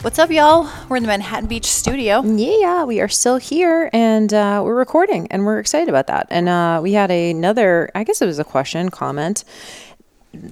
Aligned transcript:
What's 0.00 0.20
up, 0.20 0.30
y'all? 0.30 0.70
We're 0.88 0.98
in 0.98 1.02
the 1.02 1.08
Manhattan 1.08 1.48
Beach 1.48 1.66
studio. 1.66 2.22
Yeah, 2.22 2.84
we 2.84 3.00
are 3.00 3.08
still 3.08 3.36
here 3.36 3.90
and 3.92 4.32
uh, 4.32 4.62
we're 4.64 4.76
recording 4.76 5.26
and 5.32 5.44
we're 5.44 5.58
excited 5.58 5.88
about 5.88 6.06
that. 6.06 6.28
And 6.30 6.48
uh, 6.48 6.78
we 6.80 6.92
had 6.92 7.10
another, 7.10 7.90
I 7.96 8.04
guess 8.04 8.22
it 8.22 8.26
was 8.26 8.38
a 8.38 8.44
question, 8.44 8.90
comment. 8.90 9.42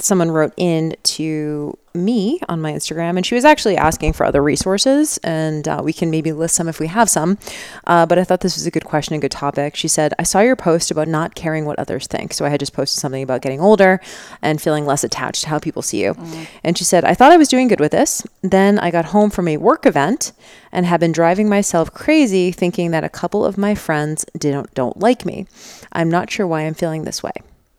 Someone 0.01 0.31
wrote 0.31 0.53
in 0.57 0.97
to 1.03 1.79
me 1.97 2.39
on 2.49 2.61
my 2.61 2.73
Instagram, 2.73 3.17
and 3.17 3.25
she 3.25 3.35
was 3.35 3.45
actually 3.45 3.77
asking 3.77 4.13
for 4.13 4.25
other 4.25 4.43
resources, 4.43 5.19
and 5.19 5.67
uh, 5.67 5.81
we 5.83 5.93
can 5.93 6.11
maybe 6.11 6.33
list 6.33 6.55
some 6.55 6.69
if 6.69 6.79
we 6.79 6.87
have 6.87 7.09
some. 7.09 7.39
Uh, 7.87 8.07
but 8.07 8.19
I 8.19 8.25
thought 8.25 8.41
this 8.41 8.57
was 8.57 8.67
a 8.67 8.71
good 8.71 8.85
question, 8.85 9.15
a 9.15 9.19
good 9.19 9.31
topic. 9.31 9.77
She 9.77 9.89
said, 9.89 10.13
I 10.19 10.23
saw 10.23 10.41
your 10.41 10.57
post 10.57 10.91
about 10.91 11.09
not 11.09 11.35
caring 11.35 11.65
what 11.65 11.79
others 11.79 12.07
think. 12.07 12.33
So 12.33 12.45
I 12.45 12.51
had 12.51 12.61
just 12.61 12.73
posted 12.73 13.01
something 13.01 13.23
about 13.23 13.43
getting 13.43 13.61
older 13.61 14.01
and 14.43 14.61
feeling 14.61 14.87
less 14.87 15.05
attached 15.05 15.43
to 15.45 15.49
how 15.49 15.59
people 15.59 15.83
see 15.83 16.03
you. 16.03 16.15
Mm. 16.15 16.47
And 16.65 16.79
she 16.79 16.85
said, 16.85 17.05
I 17.05 17.15
thought 17.15 17.33
I 17.33 17.37
was 17.37 17.49
doing 17.49 17.69
good 17.69 17.81
with 17.81 17.93
this. 17.93 18.27
Then 18.43 18.79
I 18.79 18.91
got 18.91 19.07
home 19.07 19.31
from 19.31 19.49
a 19.49 19.57
work 19.57 19.87
event 19.87 20.33
and 20.73 20.87
have 20.87 21.01
been 21.01 21.13
driving 21.13 21.49
myself 21.49 21.93
crazy 21.93 22.53
thinking 22.53 22.91
that 22.91 23.05
a 23.05 23.09
couple 23.09 23.45
of 23.45 23.57
my 23.57 23.75
friends 23.75 24.25
don't, 24.39 24.73
don't 24.75 24.99
like 24.99 25.25
me. 25.25 25.47
I'm 25.93 26.11
not 26.11 26.31
sure 26.31 26.47
why 26.47 26.63
I'm 26.63 26.75
feeling 26.75 27.05
this 27.05 27.23
way. 27.23 27.33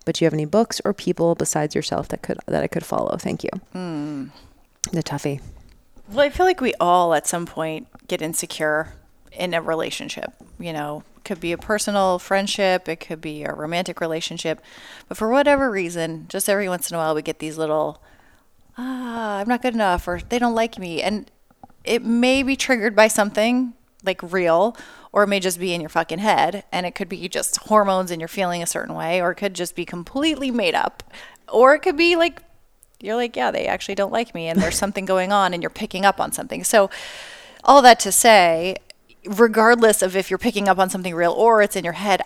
But 0.08 0.16
do 0.16 0.24
you 0.24 0.28
have 0.28 0.34
any 0.34 0.46
books 0.46 0.80
or 0.86 0.94
people 0.94 1.36
besides 1.36 1.76
yourself 1.76 2.08
that 2.08 2.22
could 2.22 2.38
that 2.46 2.64
I 2.64 2.68
could 2.68 2.86
follow? 2.86 3.18
Thank 3.18 3.44
you. 3.44 3.50
Mm. 3.76 4.30
The 4.94 5.04
toughie. 5.04 5.42
Well, 6.08 6.26
I 6.26 6.30
feel 6.30 6.46
like 6.46 6.62
we 6.62 6.74
all 6.80 7.14
at 7.14 7.28
some 7.28 7.46
point 7.46 7.88
get 8.08 8.22
insecure 8.22 8.94
in 9.34 9.54
a 9.54 9.62
relationship. 9.62 10.32
You 10.60 10.72
know, 10.72 11.04
it 11.18 11.26
could 11.26 11.42
be 11.42 11.52
a 11.52 11.58
personal 11.58 12.20
friendship, 12.20 12.88
it 12.88 13.02
could 13.02 13.20
be 13.20 13.44
a 13.44 13.52
romantic 13.52 14.00
relationship, 14.00 14.62
but 15.10 15.18
for 15.18 15.28
whatever 15.28 15.70
reason, 15.70 16.28
just 16.30 16.48
every 16.48 16.70
once 16.70 16.90
in 16.90 16.96
a 16.96 17.00
while 17.00 17.14
we 17.14 17.22
get 17.22 17.40
these 17.40 17.58
little 17.58 18.02
ah, 18.78 19.40
I'm 19.40 19.50
not 19.50 19.62
good 19.62 19.74
enough 19.74 20.08
or 20.08 20.22
they 20.30 20.40
don't 20.40 20.56
like 20.56 20.80
me 20.80 21.02
and 21.02 21.30
it 21.84 22.02
may 22.02 22.44
be 22.44 22.56
triggered 22.56 22.96
by 22.96 23.10
something 23.10 23.74
like 24.04 24.22
real 24.24 24.78
or 25.12 25.24
it 25.24 25.28
may 25.28 25.40
just 25.40 25.60
be 25.60 25.74
in 25.74 25.82
your 25.82 25.90
fucking 25.90 26.20
head 26.20 26.64
and 26.72 26.86
it 26.86 26.96
could 26.96 27.10
be 27.10 27.28
just 27.28 27.58
hormones 27.64 28.12
and 28.12 28.22
you're 28.22 28.28
feeling 28.28 28.62
a 28.62 28.68
certain 28.68 28.96
way 28.96 29.22
or 29.22 29.32
it 29.32 29.36
could 29.36 29.54
just 29.54 29.76
be 29.76 29.86
completely 29.86 30.52
made 30.52 30.76
up 30.76 31.04
or 31.52 31.74
it 31.74 31.80
could 31.80 31.98
be 31.98 32.16
like 32.16 32.42
you're 33.00 33.16
like 33.16 33.36
yeah 33.36 33.52
they 33.52 33.66
actually 33.66 33.96
don't 33.96 34.12
like 34.12 34.34
me 34.34 34.48
and 34.48 34.62
there's 34.62 34.78
something 34.78 35.06
going 35.06 35.32
on 35.32 35.54
and 35.54 35.64
you're 35.64 35.70
picking 35.70 36.06
up 36.06 36.20
on 36.20 36.32
something. 36.32 36.64
So 36.64 36.90
all 37.64 37.82
that 37.82 38.00
to 38.02 38.12
say 38.12 38.78
regardless 39.26 40.02
of 40.02 40.16
if 40.16 40.30
you're 40.30 40.38
picking 40.38 40.68
up 40.68 40.80
on 40.80 40.90
something 40.90 41.14
real 41.14 41.34
or 41.34 41.62
it's 41.62 41.76
in 41.76 41.84
your 41.84 41.94
head 41.94 42.22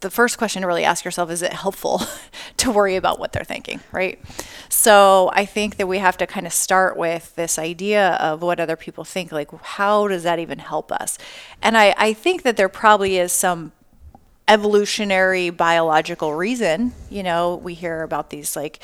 the 0.00 0.10
first 0.10 0.38
question 0.38 0.62
to 0.62 0.68
really 0.68 0.84
ask 0.84 1.04
yourself 1.04 1.30
is 1.30 1.42
it 1.42 1.52
helpful 1.52 2.02
to 2.56 2.70
worry 2.70 2.96
about 2.96 3.18
what 3.18 3.32
they're 3.32 3.44
thinking, 3.44 3.80
right? 3.92 4.18
So 4.68 5.30
I 5.32 5.44
think 5.44 5.76
that 5.76 5.86
we 5.86 5.98
have 5.98 6.16
to 6.18 6.26
kind 6.26 6.46
of 6.46 6.52
start 6.52 6.96
with 6.96 7.34
this 7.36 7.58
idea 7.58 8.14
of 8.14 8.42
what 8.42 8.60
other 8.60 8.76
people 8.76 9.04
think. 9.04 9.32
Like, 9.32 9.50
how 9.62 10.08
does 10.08 10.24
that 10.24 10.38
even 10.38 10.58
help 10.58 10.90
us? 10.92 11.18
And 11.62 11.76
I, 11.76 11.94
I 11.96 12.12
think 12.12 12.42
that 12.42 12.56
there 12.56 12.68
probably 12.68 13.18
is 13.18 13.32
some 13.32 13.72
evolutionary 14.48 15.50
biological 15.50 16.34
reason. 16.34 16.92
You 17.10 17.22
know, 17.22 17.56
we 17.56 17.74
hear 17.74 18.02
about 18.02 18.30
these 18.30 18.56
like 18.56 18.80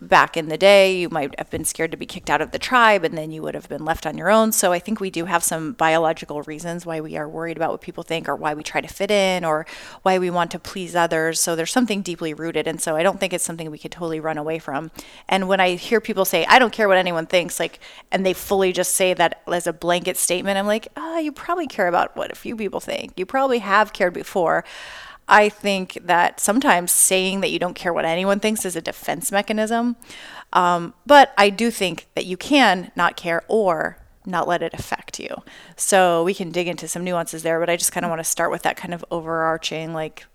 back 0.00 0.36
in 0.36 0.48
the 0.48 0.58
day, 0.58 0.98
you 0.98 1.08
might 1.08 1.38
have 1.38 1.50
been 1.50 1.64
scared 1.64 1.90
to 1.90 1.96
be 1.96 2.06
kicked 2.06 2.28
out 2.28 2.40
of 2.40 2.50
the 2.50 2.58
tribe 2.58 3.04
and 3.04 3.16
then 3.16 3.30
you 3.30 3.42
would 3.42 3.54
have 3.54 3.68
been 3.68 3.84
left 3.84 4.06
on 4.06 4.18
your 4.18 4.30
own. 4.30 4.52
So 4.52 4.72
I 4.72 4.78
think 4.78 5.00
we 5.00 5.10
do 5.10 5.24
have 5.24 5.42
some 5.42 5.72
biological 5.72 6.42
reasons 6.42 6.84
why 6.84 7.00
we 7.00 7.16
are 7.16 7.28
worried 7.28 7.56
about 7.56 7.70
what 7.70 7.80
people 7.80 8.02
think 8.02 8.28
or 8.28 8.36
why 8.36 8.54
we 8.54 8.62
try 8.62 8.80
to 8.80 8.88
fit 8.88 9.10
in 9.10 9.44
or 9.44 9.66
why 10.02 10.18
we 10.18 10.30
want 10.30 10.50
to 10.52 10.58
please 10.58 10.94
others. 10.94 11.40
So 11.40 11.56
there's 11.56 11.72
something 11.72 12.02
deeply 12.02 12.34
rooted. 12.34 12.66
And 12.66 12.80
so 12.80 12.96
I 12.96 13.02
don't 13.02 13.18
think 13.18 13.32
it's 13.32 13.44
something 13.44 13.70
we 13.70 13.78
could 13.78 13.92
totally 13.92 14.20
run 14.20 14.38
away 14.38 14.58
from. 14.58 14.90
And 15.28 15.48
when 15.48 15.60
I 15.60 15.76
hear 15.76 16.00
people 16.00 16.24
say, 16.24 16.44
I 16.46 16.58
don't 16.58 16.72
care 16.72 16.88
what 16.88 16.98
anyone 16.98 17.26
thinks, 17.26 17.58
like, 17.58 17.80
and 18.12 18.24
they 18.24 18.32
fully 18.32 18.72
just 18.72 18.94
say 18.94 19.14
that 19.14 19.42
as 19.46 19.66
a 19.66 19.72
blanket 19.72 20.16
statement, 20.16 20.58
I'm 20.58 20.66
like, 20.66 20.88
ah, 20.96 21.14
oh, 21.14 21.18
you 21.18 21.32
probably 21.32 21.66
care 21.66 21.88
about 21.88 22.16
what 22.16 22.30
a 22.30 22.34
few 22.34 22.56
people 22.56 22.80
think. 22.80 23.12
You 23.16 23.26
probably 23.26 23.58
have 23.58 23.92
cared 23.92 24.14
before. 24.14 24.64
I 25.28 25.48
think 25.48 25.98
that 26.02 26.38
sometimes 26.40 26.92
saying 26.92 27.40
that 27.40 27.50
you 27.50 27.58
don't 27.58 27.74
care 27.74 27.92
what 27.92 28.04
anyone 28.04 28.40
thinks 28.40 28.64
is 28.64 28.76
a 28.76 28.80
defense 28.80 29.32
mechanism. 29.32 29.96
Um, 30.52 30.94
but 31.04 31.34
I 31.36 31.50
do 31.50 31.70
think 31.70 32.06
that 32.14 32.26
you 32.26 32.36
can 32.36 32.92
not 32.94 33.16
care 33.16 33.42
or 33.48 33.98
not 34.24 34.48
let 34.48 34.62
it 34.62 34.74
affect 34.74 35.18
you. 35.18 35.42
So 35.76 36.24
we 36.24 36.34
can 36.34 36.50
dig 36.50 36.68
into 36.68 36.88
some 36.88 37.04
nuances 37.04 37.42
there, 37.42 37.58
but 37.58 37.70
I 37.70 37.76
just 37.76 37.92
kind 37.92 38.04
of 38.04 38.10
want 38.10 38.20
to 38.20 38.24
start 38.24 38.50
with 38.50 38.62
that 38.62 38.76
kind 38.76 38.94
of 38.94 39.04
overarching 39.10 39.92
like 39.92 40.26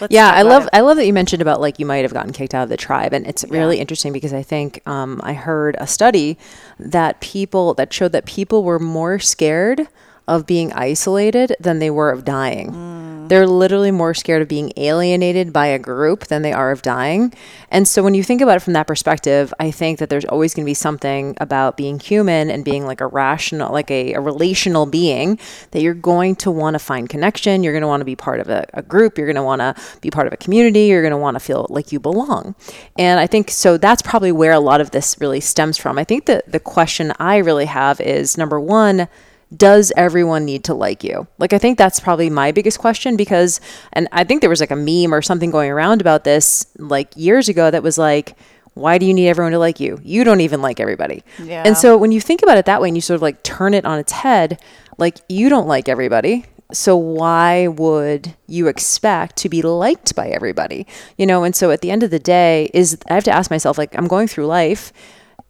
Let's 0.00 0.12
yeah, 0.12 0.30
I 0.30 0.42
love 0.42 0.64
it. 0.64 0.70
I 0.72 0.80
love 0.80 0.96
that 0.96 1.06
you 1.06 1.12
mentioned 1.12 1.42
about 1.42 1.60
like 1.60 1.78
you 1.78 1.86
might 1.86 1.98
have 1.98 2.12
gotten 2.12 2.32
kicked 2.32 2.54
out 2.54 2.64
of 2.64 2.68
the 2.68 2.76
tribe, 2.76 3.12
and 3.12 3.26
it's 3.26 3.44
really 3.44 3.78
interesting 3.78 4.12
because 4.12 4.32
I 4.32 4.42
think 4.42 4.82
um, 4.86 5.20
I 5.22 5.34
heard 5.34 5.76
a 5.78 5.86
study 5.86 6.36
that 6.78 7.20
people 7.20 7.74
that 7.74 7.92
showed 7.92 8.12
that 8.12 8.26
people 8.26 8.64
were 8.64 8.78
more 8.78 9.18
scared 9.18 9.88
of 10.28 10.46
being 10.46 10.72
isolated 10.74 11.56
than 11.58 11.80
they 11.80 11.90
were 11.90 12.10
of 12.10 12.24
dying. 12.24 12.70
Mm. 12.72 12.98
They're 13.28 13.46
literally 13.46 13.90
more 13.90 14.14
scared 14.14 14.40
of 14.40 14.48
being 14.48 14.72
alienated 14.76 15.52
by 15.52 15.66
a 15.66 15.78
group 15.78 16.28
than 16.28 16.42
they 16.42 16.52
are 16.52 16.70
of 16.70 16.80
dying. 16.80 17.34
And 17.70 17.86
so 17.86 18.02
when 18.02 18.14
you 18.14 18.22
think 18.22 18.40
about 18.40 18.56
it 18.56 18.62
from 18.62 18.72
that 18.72 18.86
perspective, 18.86 19.52
I 19.60 19.70
think 19.70 19.98
that 19.98 20.08
there's 20.08 20.24
always 20.24 20.54
going 20.54 20.64
to 20.64 20.70
be 20.70 20.74
something 20.74 21.36
about 21.38 21.76
being 21.76 22.00
human 22.00 22.50
and 22.50 22.64
being 22.64 22.86
like 22.86 23.02
a 23.02 23.06
rational, 23.06 23.70
like 23.70 23.90
a, 23.90 24.14
a 24.14 24.20
relational 24.20 24.86
being 24.86 25.38
that 25.72 25.82
you're 25.82 25.92
going 25.92 26.36
to 26.36 26.50
want 26.50 26.74
to 26.74 26.78
find 26.78 27.08
connection. 27.08 27.62
You're 27.62 27.74
going 27.74 27.82
to 27.82 27.88
want 27.88 28.00
to 28.00 28.06
be 28.06 28.16
part 28.16 28.40
of 28.40 28.48
a, 28.48 28.66
a 28.72 28.82
group. 28.82 29.18
You're 29.18 29.26
going 29.26 29.36
to 29.36 29.42
want 29.42 29.60
to 29.60 29.74
be 30.00 30.10
part 30.10 30.26
of 30.26 30.32
a 30.32 30.38
community. 30.38 30.86
You're 30.86 31.02
going 31.02 31.10
to 31.10 31.18
want 31.18 31.34
to 31.34 31.40
feel 31.40 31.66
like 31.68 31.92
you 31.92 32.00
belong. 32.00 32.54
And 32.96 33.20
I 33.20 33.26
think 33.26 33.50
so 33.50 33.76
that's 33.76 34.00
probably 34.00 34.32
where 34.32 34.52
a 34.52 34.60
lot 34.60 34.80
of 34.80 34.90
this 34.92 35.20
really 35.20 35.40
stems 35.40 35.76
from. 35.76 35.98
I 35.98 36.04
think 36.04 36.24
that 36.26 36.50
the 36.50 36.60
question 36.60 37.12
I 37.18 37.36
really 37.38 37.66
have 37.66 38.00
is 38.00 38.38
number 38.38 38.58
one, 38.58 39.08
does 39.56 39.92
everyone 39.96 40.44
need 40.44 40.64
to 40.64 40.74
like 40.74 41.02
you? 41.02 41.26
Like, 41.38 41.52
I 41.52 41.58
think 41.58 41.78
that's 41.78 42.00
probably 42.00 42.28
my 42.28 42.52
biggest 42.52 42.78
question 42.78 43.16
because, 43.16 43.60
and 43.92 44.08
I 44.12 44.24
think 44.24 44.40
there 44.40 44.50
was 44.50 44.60
like 44.60 44.70
a 44.70 44.76
meme 44.76 45.14
or 45.14 45.22
something 45.22 45.50
going 45.50 45.70
around 45.70 46.00
about 46.00 46.24
this 46.24 46.66
like 46.78 47.10
years 47.16 47.48
ago 47.48 47.70
that 47.70 47.82
was 47.82 47.96
like, 47.96 48.36
why 48.74 48.98
do 48.98 49.06
you 49.06 49.14
need 49.14 49.28
everyone 49.28 49.52
to 49.52 49.58
like 49.58 49.80
you? 49.80 49.98
You 50.02 50.22
don't 50.22 50.40
even 50.40 50.62
like 50.62 50.80
everybody. 50.80 51.24
Yeah. 51.42 51.62
And 51.64 51.76
so 51.76 51.96
when 51.96 52.12
you 52.12 52.20
think 52.20 52.42
about 52.42 52.58
it 52.58 52.66
that 52.66 52.80
way 52.80 52.88
and 52.88 52.96
you 52.96 53.00
sort 53.00 53.16
of 53.16 53.22
like 53.22 53.42
turn 53.42 53.74
it 53.74 53.84
on 53.84 53.98
its 53.98 54.12
head, 54.12 54.60
like 54.98 55.18
you 55.28 55.48
don't 55.48 55.66
like 55.66 55.88
everybody. 55.88 56.44
So 56.72 56.96
why 56.96 57.68
would 57.68 58.34
you 58.46 58.68
expect 58.68 59.36
to 59.36 59.48
be 59.48 59.62
liked 59.62 60.14
by 60.14 60.28
everybody? 60.28 60.86
You 61.16 61.26
know, 61.26 61.42
and 61.42 61.56
so 61.56 61.70
at 61.70 61.80
the 61.80 61.90
end 61.90 62.02
of 62.02 62.10
the 62.10 62.18
day 62.18 62.70
is 62.74 62.98
I 63.08 63.14
have 63.14 63.24
to 63.24 63.32
ask 63.32 63.50
myself 63.50 63.78
like 63.78 63.96
I'm 63.96 64.06
going 64.06 64.28
through 64.28 64.46
life 64.46 64.92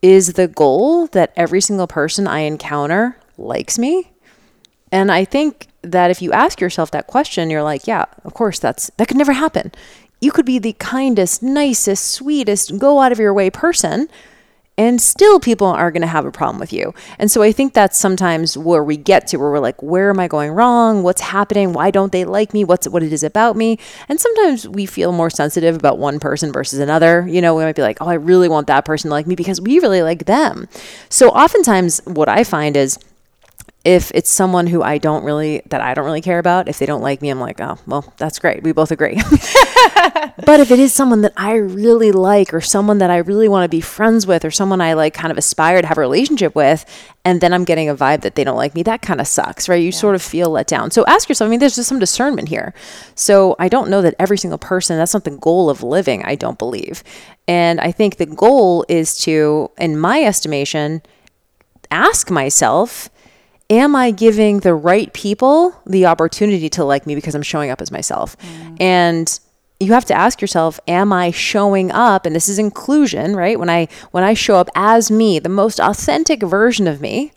is 0.00 0.34
the 0.34 0.46
goal 0.46 1.08
that 1.08 1.32
every 1.36 1.60
single 1.60 1.88
person 1.88 2.28
I 2.28 2.40
encounter 2.40 3.18
likes 3.38 3.78
me? 3.78 4.10
And 4.90 5.12
I 5.12 5.24
think 5.24 5.68
that 5.82 6.10
if 6.10 6.22
you 6.22 6.32
ask 6.32 6.60
yourself 6.60 6.90
that 6.90 7.06
question, 7.06 7.50
you're 7.50 7.62
like, 7.62 7.86
yeah, 7.86 8.06
of 8.24 8.34
course, 8.34 8.58
that's 8.58 8.90
that 8.96 9.08
could 9.08 9.16
never 9.16 9.32
happen. 9.32 9.72
You 10.20 10.32
could 10.32 10.46
be 10.46 10.58
the 10.58 10.72
kindest, 10.74 11.42
nicest, 11.42 12.10
sweetest, 12.10 12.78
go 12.78 13.00
out 13.00 13.12
of 13.12 13.20
your 13.20 13.32
way 13.32 13.50
person, 13.50 14.08
and 14.76 15.00
still 15.00 15.40
people 15.40 15.66
are 15.66 15.90
going 15.90 16.02
to 16.02 16.08
have 16.08 16.24
a 16.24 16.30
problem 16.32 16.58
with 16.58 16.72
you. 16.72 16.94
And 17.18 17.30
so 17.30 17.42
I 17.42 17.52
think 17.52 17.74
that's 17.74 17.98
sometimes 17.98 18.56
where 18.56 18.82
we 18.82 18.96
get 18.96 19.26
to 19.28 19.36
where 19.36 19.50
we're 19.50 19.58
like, 19.58 19.80
where 19.82 20.08
am 20.08 20.20
I 20.20 20.28
going 20.28 20.52
wrong? 20.52 21.02
What's 21.02 21.20
happening? 21.20 21.72
Why 21.72 21.90
don't 21.90 22.12
they 22.12 22.24
like 22.24 22.54
me? 22.54 22.64
What's 22.64 22.88
what 22.88 23.02
it 23.02 23.12
is 23.12 23.24
about 23.24 23.56
me? 23.56 23.78
And 24.08 24.20
sometimes 24.20 24.68
we 24.68 24.86
feel 24.86 25.12
more 25.12 25.30
sensitive 25.30 25.76
about 25.76 25.98
one 25.98 26.20
person 26.20 26.52
versus 26.52 26.78
another. 26.78 27.26
You 27.28 27.40
know, 27.40 27.54
we 27.54 27.64
might 27.64 27.76
be 27.76 27.82
like, 27.82 27.98
oh, 28.00 28.06
I 28.06 28.14
really 28.14 28.48
want 28.48 28.68
that 28.68 28.84
person 28.84 29.08
to 29.08 29.14
like 29.14 29.26
me 29.26 29.34
because 29.34 29.60
we 29.60 29.80
really 29.80 30.02
like 30.02 30.26
them. 30.26 30.68
So 31.08 31.28
oftentimes 31.30 32.00
what 32.04 32.28
I 32.28 32.44
find 32.44 32.76
is 32.76 32.98
if 33.88 34.12
it's 34.14 34.28
someone 34.28 34.66
who 34.66 34.82
I 34.82 34.98
don't 34.98 35.24
really 35.24 35.62
that 35.70 35.80
I 35.80 35.94
don't 35.94 36.04
really 36.04 36.20
care 36.20 36.38
about, 36.38 36.68
if 36.68 36.78
they 36.78 36.84
don't 36.84 37.00
like 37.00 37.22
me, 37.22 37.30
I'm 37.30 37.40
like, 37.40 37.58
oh, 37.58 37.78
well, 37.86 38.12
that's 38.18 38.38
great. 38.38 38.62
We 38.62 38.72
both 38.72 38.90
agree. 38.90 39.14
but 40.44 40.60
if 40.60 40.70
it 40.70 40.78
is 40.78 40.92
someone 40.92 41.22
that 41.22 41.32
I 41.38 41.54
really 41.54 42.12
like 42.12 42.52
or 42.52 42.60
someone 42.60 42.98
that 42.98 43.08
I 43.08 43.16
really 43.16 43.48
want 43.48 43.64
to 43.64 43.68
be 43.70 43.80
friends 43.80 44.26
with 44.26 44.44
or 44.44 44.50
someone 44.50 44.82
I 44.82 44.92
like 44.92 45.14
kind 45.14 45.32
of 45.32 45.38
aspire 45.38 45.80
to 45.80 45.88
have 45.88 45.96
a 45.96 46.02
relationship 46.02 46.54
with 46.54 46.84
and 47.24 47.40
then 47.40 47.54
I'm 47.54 47.64
getting 47.64 47.88
a 47.88 47.94
vibe 47.94 48.20
that 48.20 48.34
they 48.34 48.44
don't 48.44 48.58
like 48.58 48.74
me, 48.74 48.82
that 48.82 49.00
kind 49.00 49.22
of 49.22 49.26
sucks, 49.26 49.70
right? 49.70 49.80
You 49.80 49.86
yeah. 49.86 49.92
sort 49.92 50.14
of 50.14 50.20
feel 50.20 50.50
let 50.50 50.66
down. 50.66 50.90
So 50.90 51.06
ask 51.06 51.30
yourself, 51.30 51.48
I 51.48 51.50
mean, 51.50 51.60
there's 51.60 51.76
just 51.76 51.88
some 51.88 51.98
discernment 51.98 52.50
here. 52.50 52.74
So 53.14 53.56
I 53.58 53.68
don't 53.68 53.88
know 53.88 54.02
that 54.02 54.16
every 54.18 54.36
single 54.36 54.58
person, 54.58 54.98
that's 54.98 55.14
not 55.14 55.24
the 55.24 55.30
goal 55.30 55.70
of 55.70 55.82
living, 55.82 56.22
I 56.26 56.34
don't 56.34 56.58
believe. 56.58 57.02
And 57.46 57.80
I 57.80 57.90
think 57.90 58.16
the 58.16 58.26
goal 58.26 58.84
is 58.86 59.16
to 59.20 59.70
in 59.78 59.98
my 59.98 60.24
estimation, 60.24 61.00
ask 61.90 62.30
myself, 62.30 63.08
am 63.70 63.94
I 63.94 64.10
giving 64.10 64.60
the 64.60 64.74
right 64.74 65.12
people 65.12 65.74
the 65.86 66.06
opportunity 66.06 66.68
to 66.70 66.84
like 66.84 67.06
me 67.06 67.14
because 67.14 67.34
I'm 67.34 67.42
showing 67.42 67.70
up 67.70 67.80
as 67.80 67.90
myself? 67.90 68.36
Mm. 68.38 68.80
And 68.80 69.40
you 69.80 69.92
have 69.92 70.04
to 70.06 70.14
ask 70.14 70.40
yourself 70.40 70.80
am 70.88 71.12
i 71.12 71.30
showing 71.30 71.92
up 71.92 72.26
and 72.26 72.34
this 72.34 72.48
is 72.48 72.58
inclusion 72.58 73.36
right 73.36 73.60
when 73.60 73.70
i 73.70 73.86
when 74.10 74.24
i 74.24 74.34
show 74.34 74.56
up 74.56 74.68
as 74.74 75.08
me 75.08 75.38
the 75.38 75.48
most 75.48 75.78
authentic 75.78 76.42
version 76.42 76.88
of 76.88 77.00
me 77.00 77.30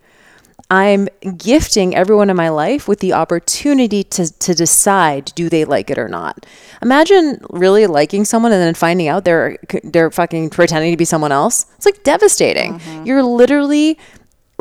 I'm 0.71 1.09
gifting 1.35 1.93
everyone 1.93 2.29
in 2.29 2.37
my 2.37 2.47
life 2.47 2.87
with 2.87 3.01
the 3.01 3.11
opportunity 3.11 4.05
to, 4.05 4.31
to 4.39 4.55
decide 4.55 5.33
do 5.35 5.49
they 5.49 5.65
like 5.65 5.89
it 5.89 5.97
or 5.97 6.07
not. 6.07 6.45
Imagine 6.81 7.43
really 7.49 7.87
liking 7.87 8.23
someone 8.23 8.53
and 8.53 8.61
then 8.61 8.73
finding 8.73 9.09
out 9.09 9.25
they're 9.25 9.57
they're 9.83 10.09
fucking 10.09 10.49
pretending 10.49 10.91
to 10.91 10.97
be 10.97 11.03
someone 11.03 11.33
else. 11.33 11.65
It's 11.75 11.85
like 11.85 12.03
devastating. 12.03 12.79
Mm-hmm. 12.79 13.05
You're 13.05 13.21
literally 13.21 13.99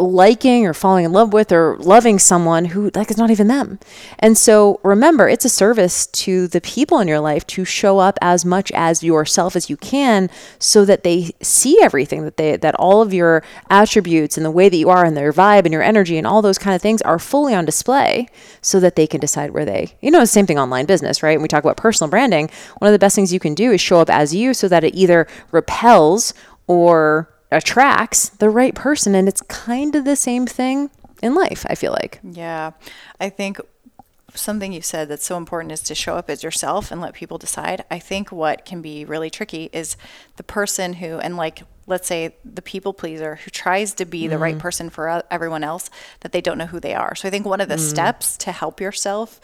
liking 0.01 0.67
or 0.67 0.75
falling 0.75 1.05
in 1.05 1.13
love 1.13 1.33
with 1.33 1.53
or 1.53 1.77
loving 1.79 2.19
someone 2.19 2.67
who 2.67 2.91
like 2.95 3.11
is 3.11 3.17
not 3.17 3.31
even 3.31 3.49
them. 3.49 3.79
And 4.19 4.37
so 4.37 4.81
remember, 4.83 5.29
it's 5.29 5.45
a 5.45 5.49
service 5.49 6.07
to 6.07 6.49
the 6.49 6.61
people 6.61 6.99
in 6.99 7.09
your 7.09 7.21
life 7.21 7.47
to 7.49 7.65
show 7.65 7.99
up 7.99 8.19
as 8.23 8.45
much 8.45 8.73
as 8.73 9.03
yourself 9.03 9.57
as 9.57 9.71
you 9.71 9.77
can 9.77 10.31
so 10.59 10.85
that 10.85 11.03
they 11.05 11.31
see 11.43 11.81
everything 11.83 12.25
that 12.25 12.37
they 12.37 12.57
that 12.57 12.75
all 12.77 13.03
of 13.03 13.13
your 13.13 13.43
attributes 13.69 14.37
and 14.37 14.45
the 14.45 14.51
way 14.51 14.69
that 14.69 14.77
you 14.77 14.89
are 14.89 15.05
and 15.05 15.17
their 15.17 15.33
vibe 15.33 15.65
and 15.65 15.73
your 15.73 15.83
energy 15.83 16.17
and 16.17 16.27
all 16.27 16.43
those 16.43 16.59
kind 16.59 16.75
of 16.75 16.83
things 16.83 17.03
are 17.03 17.19
fully 17.19 17.55
on 17.55 17.65
display 17.65 18.27
so 18.61 18.81
that 18.81 18.97
they 18.97 19.07
can 19.07 19.21
decide 19.21 19.51
where 19.51 19.65
they 19.65 19.93
you 20.01 20.11
know 20.11 20.21
the 20.21 20.27
same 20.27 20.47
thing 20.47 20.59
online 20.59 20.87
business, 20.87 21.23
right? 21.23 21.37
When 21.37 21.43
we 21.43 21.49
talk 21.49 21.65
about 21.65 21.77
personal 21.77 22.11
branding, 22.11 22.51
one 22.79 22.89
of 22.89 22.93
the 22.93 22.99
best 22.99 23.15
things 23.15 23.33
you 23.33 23.41
can 23.41 23.55
do 23.55 23.73
is 23.73 23.81
show 23.81 24.01
up 24.01 24.11
as 24.11 24.35
you 24.35 24.55
so 24.55 24.69
that 24.69 24.85
it 24.85 24.95
either 24.95 25.27
repels 25.53 26.35
or 26.67 27.29
attracts 27.51 28.29
the 28.29 28.51
right 28.51 28.75
person. 28.75 29.15
And 29.15 29.29
it's 29.29 29.43
kind 29.43 29.95
of 29.95 30.05
the 30.05 30.17
same 30.17 30.47
thing 30.47 30.91
in 31.23 31.35
life, 31.35 31.67
I 31.69 31.75
feel 31.75 31.93
like. 31.93 32.21
Yeah. 32.23 32.73
I 33.21 33.29
think 33.29 33.61
something 34.35 34.73
you 34.73 34.81
said 34.83 35.09
that's 35.09 35.27
so 35.27 35.37
important 35.37 35.73
is 35.73 35.81
to 35.81 35.95
show 35.95 36.17
up 36.17 36.31
as 36.31 36.43
yourself 36.43 36.91
and 36.91 37.01
let 37.01 37.15
people 37.15 37.39
decide. 37.39 37.85
I 37.91 37.99
think 37.99 38.31
what 38.31 38.65
can 38.65 38.81
be 38.81 39.05
really 39.05 39.31
tricky 39.31 39.71
is 39.73 39.97
the 40.37 40.43
person 40.43 40.95
who, 40.95 41.19
and 41.19 41.37
like, 41.37 41.63
let's 41.87 42.07
say 42.07 42.37
the 42.45 42.63
people 42.63 42.93
pleaser 42.93 43.37
who 43.37 43.51
tries 43.51 43.95
to 43.95 44.05
be 44.05 44.27
mm. 44.27 44.31
the 44.31 44.39
right 44.39 44.57
mm. 44.57 44.61
person 44.61 44.91
for 44.91 45.23
everyone 45.31 45.65
else, 45.65 45.91
that 46.21 46.33
they 46.33 46.41
don't 46.41 46.59
know 46.59 46.67
who 46.67 46.81
they 46.81 46.95
are. 46.95 47.15
So 47.15 47.27
I 47.27 47.31
think 47.31 47.47
one 47.47 47.61
of 47.61 47.69
the 47.69 47.75
mm. 47.75 47.91
steps 47.91 48.37
to 48.39 48.53
help 48.53 48.81
yourself 48.81 49.41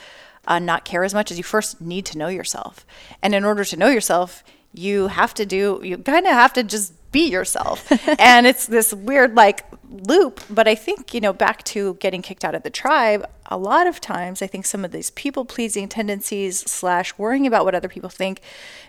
uh, 0.47 0.61
not 0.61 0.85
care 0.85 1.03
as 1.03 1.13
much 1.13 1.31
is 1.31 1.39
you 1.39 1.45
first 1.45 1.81
need 1.81 2.07
to 2.07 2.19
know 2.19 2.29
yourself. 2.29 2.87
And 3.23 3.35
in 3.35 3.45
order 3.45 3.65
to 3.65 3.77
know 3.77 3.89
yourself, 3.89 4.45
you 4.73 5.09
have 5.09 5.35
to 5.35 5.47
do, 5.47 5.81
you 5.83 5.99
kind 5.99 6.27
of 6.27 6.33
have 6.33 6.53
to 6.53 6.63
just 6.63 6.93
be 7.17 7.31
yourself. 7.31 7.91
and 8.21 8.47
it's 8.47 8.67
this 8.67 8.93
weird 8.93 9.35
like 9.35 9.65
loop. 9.89 10.43
But 10.51 10.69
I 10.69 10.75
think, 10.75 11.15
you 11.15 11.21
know, 11.23 11.33
back 11.33 11.65
to 11.65 11.95
getting 11.95 12.21
kicked 12.21 12.45
out 12.45 12.55
of 12.55 12.63
the 12.63 12.69
tribe, 12.69 13.27
a 13.47 13.57
lot 13.57 13.87
of 13.87 14.03
times 14.03 14.43
I 14.43 14.47
think 14.47 14.67
some 14.67 14.85
of 14.85 14.93
these 14.93 15.11
people 15.13 15.47
pleasing 15.47 15.89
tendencies 15.89 16.59
slash 16.71 17.17
worrying 17.17 17.47
about 17.47 17.65
what 17.65 17.75
other 17.75 17.89
people 17.89 18.11
think 18.11 18.43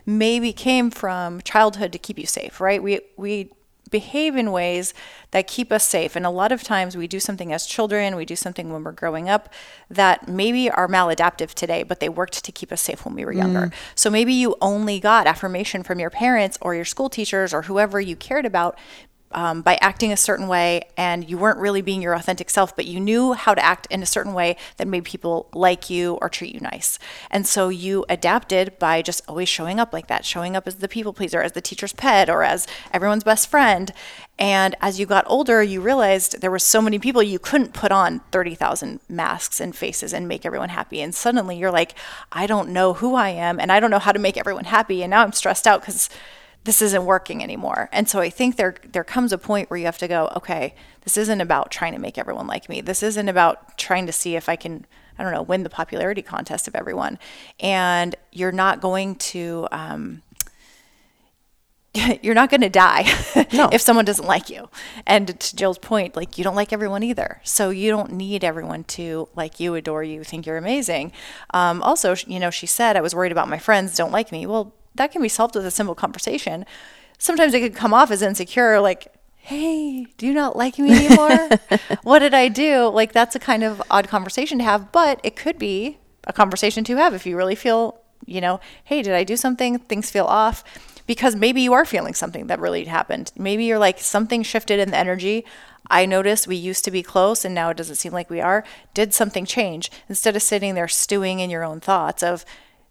maybe 0.06 0.52
came 0.52 0.92
from 0.92 1.40
childhood 1.42 1.94
to 1.94 2.00
keep 2.00 2.20
you 2.20 2.26
safe, 2.26 2.60
right? 2.60 2.84
We 2.84 3.00
we 3.16 3.52
behave 3.88 4.36
in 4.36 4.52
ways 4.52 4.94
that 5.32 5.48
keep 5.48 5.72
us 5.72 5.84
safe. 5.84 6.16
And 6.16 6.26
a 6.26 6.30
lot 6.30 6.52
of 6.52 6.64
times 6.64 6.96
we 6.96 7.08
do 7.08 7.20
something 7.20 7.52
as 7.52 7.66
children, 7.66 8.16
we 8.16 8.26
do 8.26 8.36
something 8.36 8.72
when 8.72 8.84
we're 8.84 8.92
growing 8.92 9.30
up 9.30 9.54
that 9.90 10.28
maybe 10.28 10.70
are 10.70 10.88
maladaptive 10.88 11.54
today, 11.54 11.84
but 11.84 12.00
they 12.00 12.10
worked 12.10 12.44
to 12.44 12.52
keep 12.52 12.72
us 12.72 12.82
safe 12.82 13.06
when 13.06 13.16
we 13.16 13.26
were 13.26 13.34
younger. 13.34 13.68
Mm. 13.68 13.74
So 13.96 14.10
maybe 14.10 14.34
you 14.34 14.56
only 14.62 15.00
got 15.00 15.28
affirmation 15.28 15.84
from 15.84 16.00
your 16.00 16.10
parents 16.10 16.58
or 16.62 16.76
your 16.76 16.86
school 16.86 17.10
teachers 17.10 17.54
or 17.54 17.64
whoever 17.64 18.00
you 18.00 18.16
cared 18.16 18.46
about 18.46 18.78
um, 19.32 19.62
by 19.62 19.78
acting 19.82 20.12
a 20.12 20.18
certain 20.18 20.48
way 20.48 20.82
and 20.96 21.30
you 21.30 21.38
weren't 21.38 21.60
really 21.60 21.82
being 21.82 22.02
your 22.02 22.14
authentic 22.14 22.50
self, 22.50 22.76
but 22.76 22.86
you 22.86 23.00
knew 23.00 23.34
how 23.34 23.54
to 23.54 23.64
act 23.64 23.88
in 23.90 24.02
a 24.02 24.06
certain 24.06 24.34
way 24.34 24.56
that 24.78 24.88
made 24.88 25.04
people 25.04 25.50
like 25.54 25.90
you 25.90 26.18
or 26.22 26.30
treat 26.30 26.54
you 26.54 26.62
nice. 26.62 26.98
And 27.30 27.46
so 27.46 27.70
you 27.70 28.06
adapted 28.10 28.80
by 28.80 29.02
just 29.02 29.22
always 29.28 29.50
showing 29.50 29.80
up 29.80 29.92
like 29.92 30.08
that, 30.08 30.26
showing 30.26 30.56
up 30.56 30.68
as 30.68 30.76
the 30.76 30.88
people 30.88 31.14
pleaser, 31.14 31.42
as 31.42 31.52
the 31.52 31.62
teacher's 31.62 31.94
pet, 31.94 32.30
or 32.30 32.44
as 32.44 32.68
everyone's 32.94 33.24
best 33.24 33.50
friend. 33.50 33.92
And 34.40 34.76
as 34.82 35.00
you 35.00 35.06
got 35.06 35.26
older, 35.28 35.64
you 35.64 35.82
realized 35.82 36.42
there 36.42 36.52
were 36.52 36.60
so 36.60 36.82
many 36.82 37.00
people 37.00 37.24
you 37.24 37.40
couldn't 37.40 37.74
put 37.74 37.92
on 37.92 38.20
30,000 38.32 39.00
masks 39.10 39.60
and 39.60 39.76
faces 39.76 40.14
and 40.14 40.28
make 40.28 40.46
everyone 40.46 40.70
happy. 40.70 41.02
And 41.02 41.14
suddenly 41.14 41.58
you're 41.58 41.72
like, 41.72 41.96
I 42.32 42.46
don't 42.46 42.70
know 42.70 42.94
who 42.94 43.16
I 43.16 43.30
am 43.30 43.60
and 43.60 43.72
I 43.72 43.80
don't 43.80 43.92
know 43.92 44.00
how 44.00 44.12
to 44.12 44.20
make 44.20 44.38
everyone 44.38 44.66
happy. 44.66 45.02
And 45.02 45.10
now 45.10 45.24
I'm 45.24 45.34
stressed 45.34 45.66
out 45.66 45.82
because 45.82 46.10
this 46.68 46.82
isn't 46.82 47.06
working 47.06 47.42
anymore. 47.42 47.88
And 47.94 48.10
so 48.10 48.20
I 48.20 48.30
think 48.30 48.58
there 48.58 48.76
there 48.92 49.06
comes 49.06 49.32
a 49.32 49.38
point 49.38 49.70
where 49.70 49.78
you 49.80 49.86
have 49.86 49.98
to 50.00 50.08
go, 50.08 50.30
okay, 50.36 50.76
this 51.06 51.16
isn't 51.16 51.40
about 51.40 51.72
trying 51.72 51.94
to 51.94 52.00
make 52.00 52.18
everyone 52.18 52.46
like 52.46 52.68
me. 52.68 52.82
This 52.82 53.02
isn't 53.02 53.30
about 53.30 53.78
trying 53.78 54.06
to 54.06 54.12
see 54.12 54.36
if 54.36 54.50
I 54.50 54.58
can 54.58 54.86
I 55.18 55.24
don't 55.24 55.32
know, 55.32 55.42
win 55.42 55.64
the 55.64 55.70
popularity 55.70 56.22
contest 56.22 56.68
of 56.68 56.76
everyone. 56.76 57.20
And 57.62 58.18
you're 58.34 58.52
not 58.52 58.82
going 58.82 59.16
to 59.16 59.70
um, 59.72 60.24
you're 62.22 62.36
not 62.36 62.50
going 62.50 62.62
to 62.62 62.70
die 62.70 63.06
no. 63.54 63.70
if 63.72 63.80
someone 63.80 64.04
doesn't 64.04 64.28
like 64.28 64.50
you. 64.50 64.70
And 65.06 65.40
to 65.40 65.56
Jill's 65.56 65.78
point, 65.78 66.18
like 66.18 66.38
you 66.38 66.44
don't 66.44 66.56
like 66.56 66.74
everyone 66.74 67.02
either. 67.02 67.40
So 67.46 67.70
you 67.70 67.90
don't 67.92 68.12
need 68.12 68.44
everyone 68.44 68.84
to 68.84 69.30
like 69.38 69.58
you, 69.62 69.76
adore 69.76 70.04
you, 70.04 70.26
think 70.26 70.46
you're 70.46 70.58
amazing. 70.58 71.14
Um, 71.54 71.82
also, 71.82 72.14
you 72.28 72.42
know, 72.42 72.50
she 72.50 72.68
said, 72.68 72.98
I 72.98 73.02
was 73.02 73.16
worried 73.16 73.32
about 73.32 73.48
my 73.48 73.58
friends 73.58 73.96
don't 73.96 74.12
like 74.12 74.34
me. 74.34 74.46
Well, 74.46 74.74
that 74.98 75.12
can 75.12 75.22
be 75.22 75.30
solved 75.30 75.56
with 75.56 75.66
a 75.66 75.72
simple 75.72 75.96
conversation. 75.96 76.66
Sometimes 77.18 77.54
it 77.54 77.62
could 77.62 77.76
come 77.76 77.94
off 77.94 78.12
as 78.12 78.22
insecure, 78.22 78.80
like, 78.80 79.14
hey, 79.48 80.06
do 80.18 80.28
you 80.28 80.34
not 80.34 80.58
like 80.58 80.78
me 80.78 80.92
anymore? 80.92 81.50
what 82.04 82.20
did 82.20 82.34
I 82.34 82.50
do? 82.50 82.88
Like, 82.88 83.14
that's 83.14 83.36
a 83.36 83.40
kind 83.40 83.64
of 83.64 83.82
odd 83.90 84.08
conversation 84.10 84.58
to 84.58 84.64
have, 84.66 84.92
but 84.92 85.22
it 85.24 85.36
could 85.36 85.58
be 85.58 85.98
a 86.26 86.34
conversation 86.34 86.84
to 86.84 86.98
have 86.98 87.14
if 87.14 87.26
you 87.26 87.38
really 87.38 87.56
feel, 87.56 88.00
you 88.26 88.42
know, 88.42 88.60
hey, 88.84 89.02
did 89.02 89.14
I 89.14 89.24
do 89.24 89.38
something? 89.38 89.80
Things 89.80 90.12
feel 90.12 90.26
off. 90.26 90.64
Because 91.08 91.38
maybe 91.38 91.62
you 91.62 91.72
are 91.72 91.86
feeling 91.86 92.14
something 92.14 92.48
that 92.48 92.60
really 92.60 92.84
happened. 92.84 93.32
Maybe 93.38 93.64
you're 93.64 93.80
like, 93.80 94.00
something 94.00 94.44
shifted 94.44 94.82
in 94.82 94.92
the 94.92 94.98
energy. 94.98 95.46
I 95.90 96.06
noticed 96.06 96.48
we 96.48 96.58
used 96.58 96.84
to 96.84 96.92
be 96.92 97.02
close 97.02 97.46
and 97.46 97.56
now 97.56 97.70
it 97.70 97.78
doesn't 97.78 97.96
seem 97.96 98.12
like 98.12 98.30
we 98.30 98.42
are. 98.42 98.66
Did 98.94 99.14
something 99.14 99.46
change? 99.46 99.90
Instead 100.10 100.36
of 100.36 100.42
sitting 100.42 100.76
there 100.76 100.90
stewing 100.90 101.40
in 101.40 101.50
your 101.50 101.64
own 101.64 101.80
thoughts 101.80 102.22
of, 102.22 102.44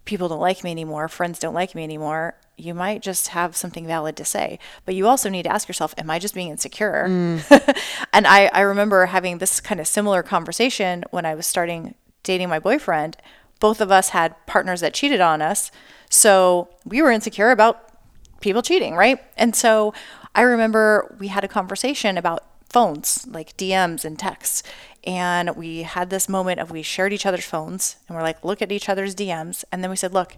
people 0.06 0.28
don't 0.28 0.40
like 0.40 0.64
me 0.64 0.70
anymore, 0.70 1.08
friends 1.08 1.38
don't 1.38 1.54
like 1.54 1.74
me 1.74 1.84
anymore, 1.84 2.36
you 2.56 2.72
might 2.72 3.02
just 3.02 3.28
have 3.28 3.54
something 3.54 3.86
valid 3.86 4.16
to 4.16 4.24
say. 4.24 4.58
But 4.86 4.94
you 4.94 5.06
also 5.06 5.28
need 5.28 5.42
to 5.42 5.52
ask 5.52 5.68
yourself, 5.68 5.94
am 5.98 6.10
I 6.10 6.18
just 6.18 6.34
being 6.34 6.48
insecure? 6.48 7.06
Mm. 7.08 7.78
and 8.12 8.26
I, 8.26 8.46
I 8.46 8.62
remember 8.62 9.06
having 9.06 9.38
this 9.38 9.60
kind 9.60 9.80
of 9.80 9.86
similar 9.86 10.22
conversation 10.22 11.04
when 11.10 11.26
I 11.26 11.34
was 11.34 11.46
starting 11.46 11.94
dating 12.22 12.48
my 12.48 12.58
boyfriend. 12.58 13.18
Both 13.60 13.80
of 13.80 13.90
us 13.90 14.10
had 14.10 14.34
partners 14.46 14.80
that 14.80 14.94
cheated 14.94 15.20
on 15.20 15.42
us. 15.42 15.70
So 16.08 16.68
we 16.84 17.02
were 17.02 17.10
insecure 17.10 17.50
about 17.50 17.90
people 18.40 18.62
cheating, 18.62 18.94
right? 18.94 19.22
And 19.36 19.54
so 19.54 19.92
I 20.34 20.42
remember 20.42 21.14
we 21.18 21.28
had 21.28 21.44
a 21.44 21.48
conversation 21.48 22.16
about 22.16 22.44
phones, 22.68 23.26
like 23.28 23.56
DMs 23.56 24.04
and 24.04 24.18
texts. 24.18 24.62
And 25.06 25.56
we 25.56 25.82
had 25.82 26.10
this 26.10 26.28
moment 26.28 26.58
of 26.58 26.70
we 26.70 26.82
shared 26.82 27.12
each 27.12 27.26
other's 27.26 27.44
phones 27.44 27.96
and 28.08 28.16
we're 28.16 28.24
like, 28.24 28.44
look 28.44 28.60
at 28.60 28.72
each 28.72 28.88
other's 28.88 29.14
DMs. 29.14 29.64
And 29.70 29.82
then 29.82 29.90
we 29.90 29.96
said, 29.96 30.12
look, 30.12 30.36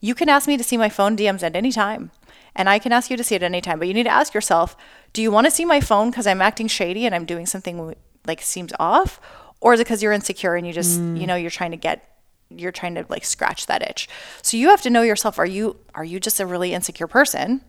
you 0.00 0.14
can 0.14 0.28
ask 0.28 0.46
me 0.46 0.56
to 0.56 0.64
see 0.64 0.76
my 0.76 0.90
phone 0.90 1.16
DMs 1.16 1.42
at 1.42 1.56
any 1.56 1.72
time. 1.72 2.10
And 2.54 2.68
I 2.68 2.78
can 2.78 2.92
ask 2.92 3.10
you 3.10 3.16
to 3.16 3.24
see 3.24 3.34
it 3.34 3.42
at 3.42 3.46
any 3.46 3.60
time. 3.60 3.78
But 3.78 3.88
you 3.88 3.94
need 3.94 4.04
to 4.04 4.10
ask 4.10 4.34
yourself, 4.34 4.76
do 5.12 5.22
you 5.22 5.30
want 5.30 5.46
to 5.46 5.50
see 5.50 5.64
my 5.64 5.80
phone 5.80 6.10
because 6.10 6.26
I'm 6.26 6.42
acting 6.42 6.68
shady 6.68 7.06
and 7.06 7.14
I'm 7.14 7.24
doing 7.24 7.46
something 7.46 7.94
like 8.26 8.42
seems 8.42 8.72
off? 8.78 9.20
Or 9.60 9.72
is 9.72 9.80
it 9.80 9.84
because 9.84 10.02
you're 10.02 10.12
insecure 10.12 10.54
and 10.54 10.66
you 10.66 10.72
just, 10.72 11.00
mm. 11.00 11.18
you 11.18 11.26
know, 11.26 11.36
you're 11.36 11.50
trying 11.50 11.70
to 11.70 11.76
get 11.76 12.06
you're 12.50 12.72
trying 12.72 12.96
to 12.96 13.06
like 13.08 13.24
scratch 13.24 13.66
that 13.66 13.80
itch. 13.88 14.08
So 14.42 14.56
you 14.56 14.70
have 14.70 14.82
to 14.82 14.90
know 14.90 15.02
yourself. 15.02 15.38
Are 15.38 15.46
you 15.46 15.76
are 15.94 16.04
you 16.04 16.18
just 16.18 16.40
a 16.40 16.46
really 16.46 16.74
insecure 16.74 17.06
person? 17.06 17.62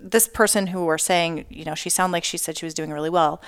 This 0.00 0.26
person 0.26 0.68
who 0.68 0.84
we're 0.84 0.98
saying, 0.98 1.44
you 1.48 1.64
know, 1.64 1.74
she 1.74 1.90
sounded 1.90 2.12
like 2.12 2.24
she 2.24 2.36
said 2.36 2.58
she 2.58 2.64
was 2.64 2.74
doing 2.74 2.90
really 2.90 3.10
well. 3.10 3.40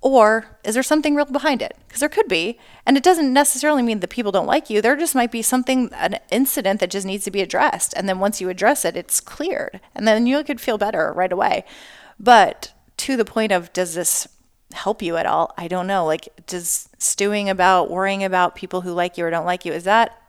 Or 0.00 0.58
is 0.64 0.74
there 0.74 0.82
something 0.82 1.14
real 1.14 1.26
behind 1.26 1.62
it? 1.62 1.76
Because 1.86 2.00
there 2.00 2.08
could 2.08 2.26
be. 2.26 2.58
And 2.84 2.96
it 2.96 3.04
doesn't 3.04 3.32
necessarily 3.32 3.82
mean 3.82 4.00
that 4.00 4.10
people 4.10 4.32
don't 4.32 4.46
like 4.46 4.68
you. 4.68 4.80
There 4.80 4.96
just 4.96 5.14
might 5.14 5.30
be 5.30 5.42
something, 5.42 5.90
an 5.94 6.18
incident 6.30 6.80
that 6.80 6.90
just 6.90 7.06
needs 7.06 7.24
to 7.24 7.30
be 7.30 7.40
addressed. 7.40 7.94
And 7.96 8.08
then 8.08 8.18
once 8.18 8.40
you 8.40 8.48
address 8.48 8.84
it, 8.84 8.96
it's 8.96 9.20
cleared. 9.20 9.80
And 9.94 10.06
then 10.06 10.26
you 10.26 10.42
could 10.42 10.60
feel 10.60 10.78
better 10.78 11.12
right 11.14 11.32
away. 11.32 11.64
But 12.18 12.72
to 12.98 13.16
the 13.16 13.24
point 13.24 13.52
of, 13.52 13.72
does 13.72 13.94
this 13.94 14.26
help 14.72 15.02
you 15.02 15.16
at 15.16 15.26
all? 15.26 15.52
I 15.56 15.68
don't 15.68 15.86
know. 15.86 16.04
Like, 16.04 16.28
does 16.46 16.88
stewing 16.98 17.48
about, 17.48 17.90
worrying 17.90 18.24
about 18.24 18.56
people 18.56 18.80
who 18.80 18.92
like 18.92 19.18
you 19.18 19.24
or 19.26 19.30
don't 19.30 19.46
like 19.46 19.64
you, 19.64 19.72
is 19.72 19.84
that 19.84 20.21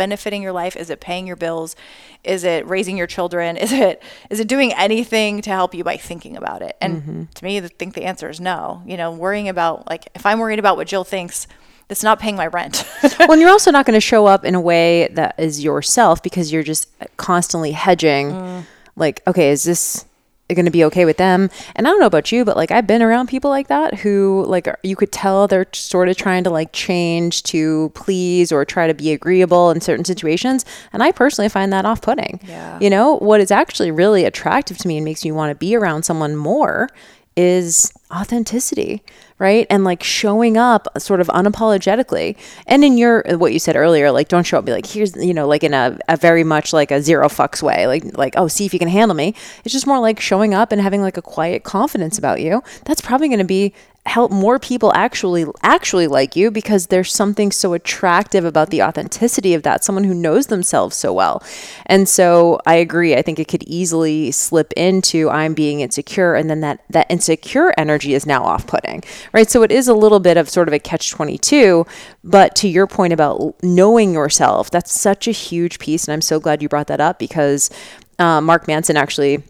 benefiting 0.00 0.42
your 0.42 0.52
life? 0.52 0.76
Is 0.76 0.88
it 0.88 0.98
paying 0.98 1.26
your 1.26 1.36
bills? 1.36 1.76
Is 2.24 2.42
it 2.42 2.66
raising 2.66 2.96
your 2.96 3.06
children? 3.06 3.58
Is 3.58 3.70
it 3.70 4.02
is 4.30 4.40
it 4.40 4.48
doing 4.48 4.72
anything 4.72 5.42
to 5.42 5.50
help 5.50 5.74
you 5.74 5.84
by 5.84 5.98
thinking 5.98 6.38
about 6.38 6.62
it? 6.62 6.74
And 6.80 7.02
mm-hmm. 7.02 7.24
to 7.34 7.44
me, 7.44 7.58
I 7.58 7.68
think 7.68 7.92
the 7.92 8.04
answer 8.04 8.30
is 8.30 8.40
no. 8.40 8.82
You 8.86 8.96
know, 8.96 9.12
worrying 9.12 9.46
about 9.50 9.90
like 9.90 10.08
if 10.14 10.24
I'm 10.24 10.38
worried 10.38 10.58
about 10.58 10.78
what 10.78 10.86
Jill 10.86 11.04
thinks, 11.04 11.46
that's 11.88 12.02
not 12.02 12.18
paying 12.18 12.34
my 12.34 12.46
rent. 12.46 12.88
well, 13.18 13.32
and 13.32 13.42
you're 13.42 13.50
also 13.50 13.70
not 13.70 13.84
going 13.84 13.96
to 13.96 14.00
show 14.00 14.24
up 14.24 14.42
in 14.42 14.54
a 14.54 14.60
way 14.60 15.08
that 15.08 15.34
is 15.38 15.62
yourself 15.62 16.22
because 16.22 16.50
you're 16.50 16.62
just 16.62 16.88
constantly 17.18 17.72
hedging. 17.72 18.30
Mm. 18.30 18.64
Like, 18.96 19.22
okay, 19.26 19.50
is 19.50 19.64
this 19.64 20.06
going 20.54 20.64
to 20.64 20.70
be 20.70 20.84
okay 20.84 21.04
with 21.04 21.16
them. 21.16 21.50
And 21.74 21.86
I 21.86 21.90
don't 21.90 22.00
know 22.00 22.06
about 22.06 22.32
you, 22.32 22.44
but 22.44 22.56
like 22.56 22.70
I've 22.70 22.86
been 22.86 23.02
around 23.02 23.28
people 23.28 23.50
like 23.50 23.68
that 23.68 23.94
who 23.94 24.44
like 24.46 24.68
you 24.82 24.96
could 24.96 25.12
tell 25.12 25.48
they're 25.48 25.66
sort 25.72 26.08
of 26.08 26.16
trying 26.16 26.44
to 26.44 26.50
like 26.50 26.72
change 26.72 27.42
to 27.44 27.90
please 27.94 28.52
or 28.52 28.64
try 28.64 28.86
to 28.86 28.94
be 28.94 29.12
agreeable 29.12 29.70
in 29.70 29.80
certain 29.80 30.04
situations. 30.04 30.64
And 30.92 31.02
I 31.02 31.12
personally 31.12 31.48
find 31.48 31.72
that 31.72 31.84
off 31.84 32.02
putting. 32.02 32.40
Yeah. 32.46 32.78
You 32.80 32.90
know, 32.90 33.16
what 33.18 33.40
is 33.40 33.50
actually 33.50 33.90
really 33.90 34.24
attractive 34.24 34.78
to 34.78 34.88
me 34.88 34.96
and 34.96 35.04
makes 35.04 35.24
me 35.24 35.32
want 35.32 35.50
to 35.50 35.54
be 35.54 35.74
around 35.76 36.04
someone 36.04 36.36
more 36.36 36.88
is 37.36 37.92
authenticity, 38.12 39.02
right? 39.38 39.66
And 39.70 39.84
like 39.84 40.02
showing 40.02 40.56
up 40.56 40.88
sort 40.98 41.20
of 41.20 41.28
unapologetically. 41.28 42.36
And 42.66 42.84
in 42.84 42.98
your 42.98 43.22
what 43.36 43.52
you 43.52 43.58
said 43.58 43.76
earlier, 43.76 44.10
like 44.10 44.28
don't 44.28 44.44
show 44.44 44.58
up 44.58 44.64
be 44.64 44.72
like, 44.72 44.86
here's 44.86 45.14
you 45.16 45.32
know, 45.32 45.46
like 45.46 45.62
in 45.62 45.72
a, 45.72 45.98
a 46.08 46.16
very 46.16 46.44
much 46.44 46.72
like 46.72 46.90
a 46.90 47.00
zero 47.00 47.28
fucks 47.28 47.62
way. 47.62 47.86
Like 47.86 48.16
like, 48.16 48.34
oh, 48.36 48.48
see 48.48 48.66
if 48.66 48.72
you 48.72 48.78
can 48.78 48.88
handle 48.88 49.14
me. 49.14 49.34
It's 49.64 49.72
just 49.72 49.86
more 49.86 50.00
like 50.00 50.20
showing 50.20 50.54
up 50.54 50.72
and 50.72 50.80
having 50.80 51.02
like 51.02 51.16
a 51.16 51.22
quiet 51.22 51.64
confidence 51.64 52.18
about 52.18 52.40
you. 52.40 52.62
That's 52.84 53.00
probably 53.00 53.28
gonna 53.28 53.44
be 53.44 53.72
help 54.06 54.32
more 54.32 54.58
people 54.58 54.92
actually 54.94 55.44
actually 55.62 56.06
like 56.06 56.34
you 56.34 56.50
because 56.50 56.86
there's 56.86 57.12
something 57.12 57.52
so 57.52 57.74
attractive 57.74 58.44
about 58.44 58.70
the 58.70 58.82
authenticity 58.82 59.52
of 59.52 59.62
that 59.62 59.84
someone 59.84 60.04
who 60.04 60.14
knows 60.14 60.46
themselves 60.46 60.96
so 60.96 61.12
well. 61.12 61.42
And 61.86 62.08
so 62.08 62.58
i 62.66 62.74
agree 62.74 63.14
i 63.14 63.22
think 63.22 63.38
it 63.38 63.48
could 63.48 63.62
easily 63.64 64.30
slip 64.30 64.72
into 64.72 65.28
i'm 65.30 65.54
being 65.54 65.80
insecure 65.80 66.34
and 66.34 66.48
then 66.48 66.60
that 66.60 66.82
that 66.88 67.10
insecure 67.10 67.74
energy 67.76 68.14
is 68.14 68.26
now 68.26 68.42
off-putting 68.42 69.02
right? 69.32 69.50
So 69.50 69.62
it 69.62 69.72
is 69.72 69.88
a 69.88 69.94
little 69.94 70.20
bit 70.20 70.36
of 70.36 70.48
sort 70.48 70.68
of 70.68 70.74
a 70.74 70.78
catch 70.78 71.10
22 71.10 71.86
but 72.24 72.54
to 72.56 72.68
your 72.68 72.86
point 72.86 73.12
about 73.12 73.54
knowing 73.62 74.14
yourself 74.14 74.70
that's 74.70 74.92
such 74.92 75.28
a 75.28 75.32
huge 75.32 75.78
piece 75.78 76.06
and 76.06 76.12
i'm 76.12 76.20
so 76.20 76.40
glad 76.40 76.62
you 76.62 76.68
brought 76.68 76.86
that 76.86 77.00
up 77.00 77.18
because 77.18 77.70
uh, 78.18 78.40
mark 78.40 78.66
manson 78.66 78.96
actually 78.96 79.42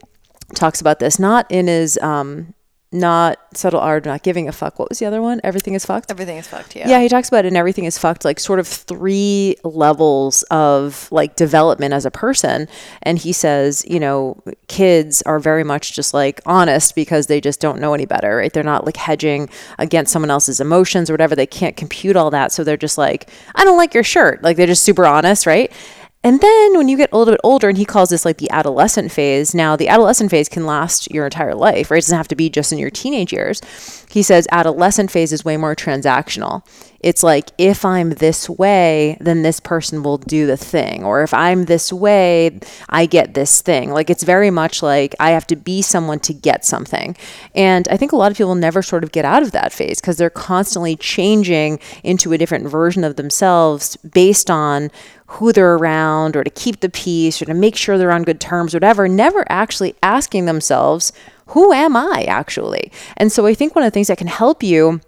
talks 0.54 0.80
about 0.80 0.98
this 0.98 1.18
not 1.18 1.46
in 1.50 1.66
his 1.66 1.98
um, 1.98 2.54
not 2.92 3.38
subtle 3.54 3.78
art, 3.78 4.04
not 4.04 4.22
giving 4.22 4.48
a 4.48 4.52
fuck. 4.52 4.78
What 4.78 4.88
was 4.88 4.98
the 4.98 5.06
other 5.06 5.22
one? 5.22 5.40
Everything 5.44 5.74
is 5.74 5.84
fucked. 5.86 6.10
Everything 6.10 6.38
is 6.38 6.48
fucked. 6.48 6.74
Yeah. 6.74 6.88
Yeah, 6.88 7.00
he 7.00 7.08
talks 7.08 7.28
about 7.28 7.44
it 7.44 7.48
and 7.48 7.56
everything 7.56 7.84
is 7.84 7.96
fucked, 7.96 8.24
like 8.24 8.40
sort 8.40 8.58
of 8.58 8.66
three 8.66 9.56
levels 9.62 10.42
of 10.44 11.10
like 11.12 11.36
development 11.36 11.94
as 11.94 12.04
a 12.04 12.10
person. 12.10 12.66
And 13.02 13.18
he 13.18 13.32
says, 13.32 13.84
you 13.88 14.00
know, 14.00 14.42
kids 14.66 15.22
are 15.22 15.38
very 15.38 15.62
much 15.62 15.92
just 15.94 16.12
like 16.12 16.40
honest 16.46 16.96
because 16.96 17.28
they 17.28 17.40
just 17.40 17.60
don't 17.60 17.80
know 17.80 17.94
any 17.94 18.06
better, 18.06 18.36
right? 18.36 18.52
They're 18.52 18.64
not 18.64 18.86
like 18.86 18.96
hedging 18.96 19.48
against 19.78 20.12
someone 20.12 20.30
else's 20.30 20.60
emotions 20.60 21.08
or 21.08 21.12
whatever. 21.12 21.36
They 21.36 21.46
can't 21.46 21.76
compute 21.76 22.16
all 22.16 22.30
that. 22.30 22.50
So 22.50 22.64
they're 22.64 22.76
just 22.76 22.98
like, 22.98 23.30
I 23.54 23.64
don't 23.64 23.78
like 23.78 23.94
your 23.94 24.04
shirt. 24.04 24.42
Like 24.42 24.56
they're 24.56 24.66
just 24.66 24.84
super 24.84 25.06
honest, 25.06 25.46
right? 25.46 25.72
And 26.22 26.40
then 26.40 26.76
when 26.76 26.88
you 26.88 26.98
get 26.98 27.12
a 27.12 27.16
little 27.16 27.32
bit 27.32 27.40
older, 27.42 27.70
and 27.70 27.78
he 27.78 27.86
calls 27.86 28.10
this 28.10 28.26
like 28.26 28.36
the 28.36 28.50
adolescent 28.50 29.10
phase. 29.10 29.54
Now, 29.54 29.74
the 29.74 29.88
adolescent 29.88 30.30
phase 30.30 30.50
can 30.50 30.66
last 30.66 31.10
your 31.10 31.24
entire 31.24 31.54
life, 31.54 31.90
right? 31.90 31.96
It 31.96 32.02
doesn't 32.02 32.16
have 32.16 32.28
to 32.28 32.36
be 32.36 32.50
just 32.50 32.72
in 32.72 32.78
your 32.78 32.90
teenage 32.90 33.32
years. 33.32 33.62
He 34.10 34.24
says 34.24 34.48
adolescent 34.50 35.10
phase 35.10 35.32
is 35.32 35.44
way 35.44 35.56
more 35.56 35.76
transactional. 35.76 36.66
It's 36.98 37.22
like, 37.22 37.50
if 37.58 37.84
I'm 37.84 38.10
this 38.10 38.50
way, 38.50 39.16
then 39.20 39.42
this 39.42 39.60
person 39.60 40.02
will 40.02 40.18
do 40.18 40.46
the 40.46 40.56
thing. 40.56 41.04
Or 41.04 41.22
if 41.22 41.32
I'm 41.32 41.64
this 41.64 41.92
way, 41.92 42.58
I 42.88 43.06
get 43.06 43.34
this 43.34 43.62
thing. 43.62 43.92
Like, 43.92 44.10
it's 44.10 44.24
very 44.24 44.50
much 44.50 44.82
like 44.82 45.14
I 45.20 45.30
have 45.30 45.46
to 45.46 45.56
be 45.56 45.80
someone 45.80 46.18
to 46.20 46.34
get 46.34 46.64
something. 46.64 47.16
And 47.54 47.86
I 47.88 47.96
think 47.96 48.10
a 48.10 48.16
lot 48.16 48.32
of 48.32 48.36
people 48.36 48.56
never 48.56 48.82
sort 48.82 49.04
of 49.04 49.12
get 49.12 49.24
out 49.24 49.44
of 49.44 49.52
that 49.52 49.72
phase 49.72 50.00
because 50.00 50.18
they're 50.18 50.28
constantly 50.28 50.96
changing 50.96 51.78
into 52.02 52.32
a 52.32 52.38
different 52.38 52.68
version 52.68 53.04
of 53.04 53.14
themselves 53.16 53.96
based 53.98 54.50
on 54.50 54.90
who 55.26 55.52
they're 55.52 55.76
around 55.76 56.34
or 56.34 56.42
to 56.42 56.50
keep 56.50 56.80
the 56.80 56.88
peace 56.88 57.40
or 57.40 57.44
to 57.44 57.54
make 57.54 57.76
sure 57.76 57.96
they're 57.96 58.10
on 58.10 58.24
good 58.24 58.40
terms, 58.40 58.74
whatever, 58.74 59.06
never 59.06 59.44
actually 59.48 59.94
asking 60.02 60.46
themselves, 60.46 61.12
who 61.50 61.72
am 61.72 61.96
I 61.96 62.24
actually? 62.28 62.92
And 63.16 63.30
so 63.30 63.46
I 63.46 63.54
think 63.54 63.74
one 63.74 63.84
of 63.84 63.90
the 63.90 63.94
things 63.94 64.08
that 64.08 64.18
can 64.18 64.26
help 64.26 64.62
you 64.62 65.00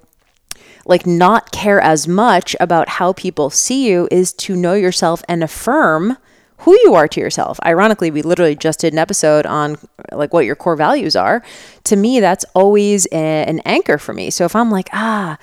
like 0.85 1.07
not 1.07 1.53
care 1.53 1.81
as 1.81 2.09
much 2.09 2.57
about 2.59 2.89
how 2.89 3.13
people 3.13 3.51
see 3.51 3.89
you 3.89 4.09
is 4.11 4.33
to 4.33 4.57
know 4.57 4.75
yourself 4.75 5.23
and 5.29 5.45
affirm 5.45 6.17
who 6.59 6.77
you 6.85 6.95
are 6.95 7.09
to 7.09 7.21
yourself. 7.21 7.59
Ironically, 7.65 8.11
we 8.11 8.23
literally 8.23 8.55
just 8.55 8.81
did 8.81 8.93
an 8.93 8.99
episode 8.99 9.47
on 9.47 9.77
like 10.13 10.33
what 10.33 10.45
your 10.45 10.57
core 10.57 10.77
values 10.77 11.17
are. 11.17 11.43
To 11.85 11.97
me, 11.97 12.21
that's 12.21 12.45
always 12.55 13.07
a, 13.13 13.45
an 13.45 13.61
anchor 13.61 13.99
for 13.99 14.13
me. 14.13 14.31
So 14.31 14.45
if 14.45 14.55
I'm 14.55 14.71
like, 14.71 14.89
ah, 14.93 15.39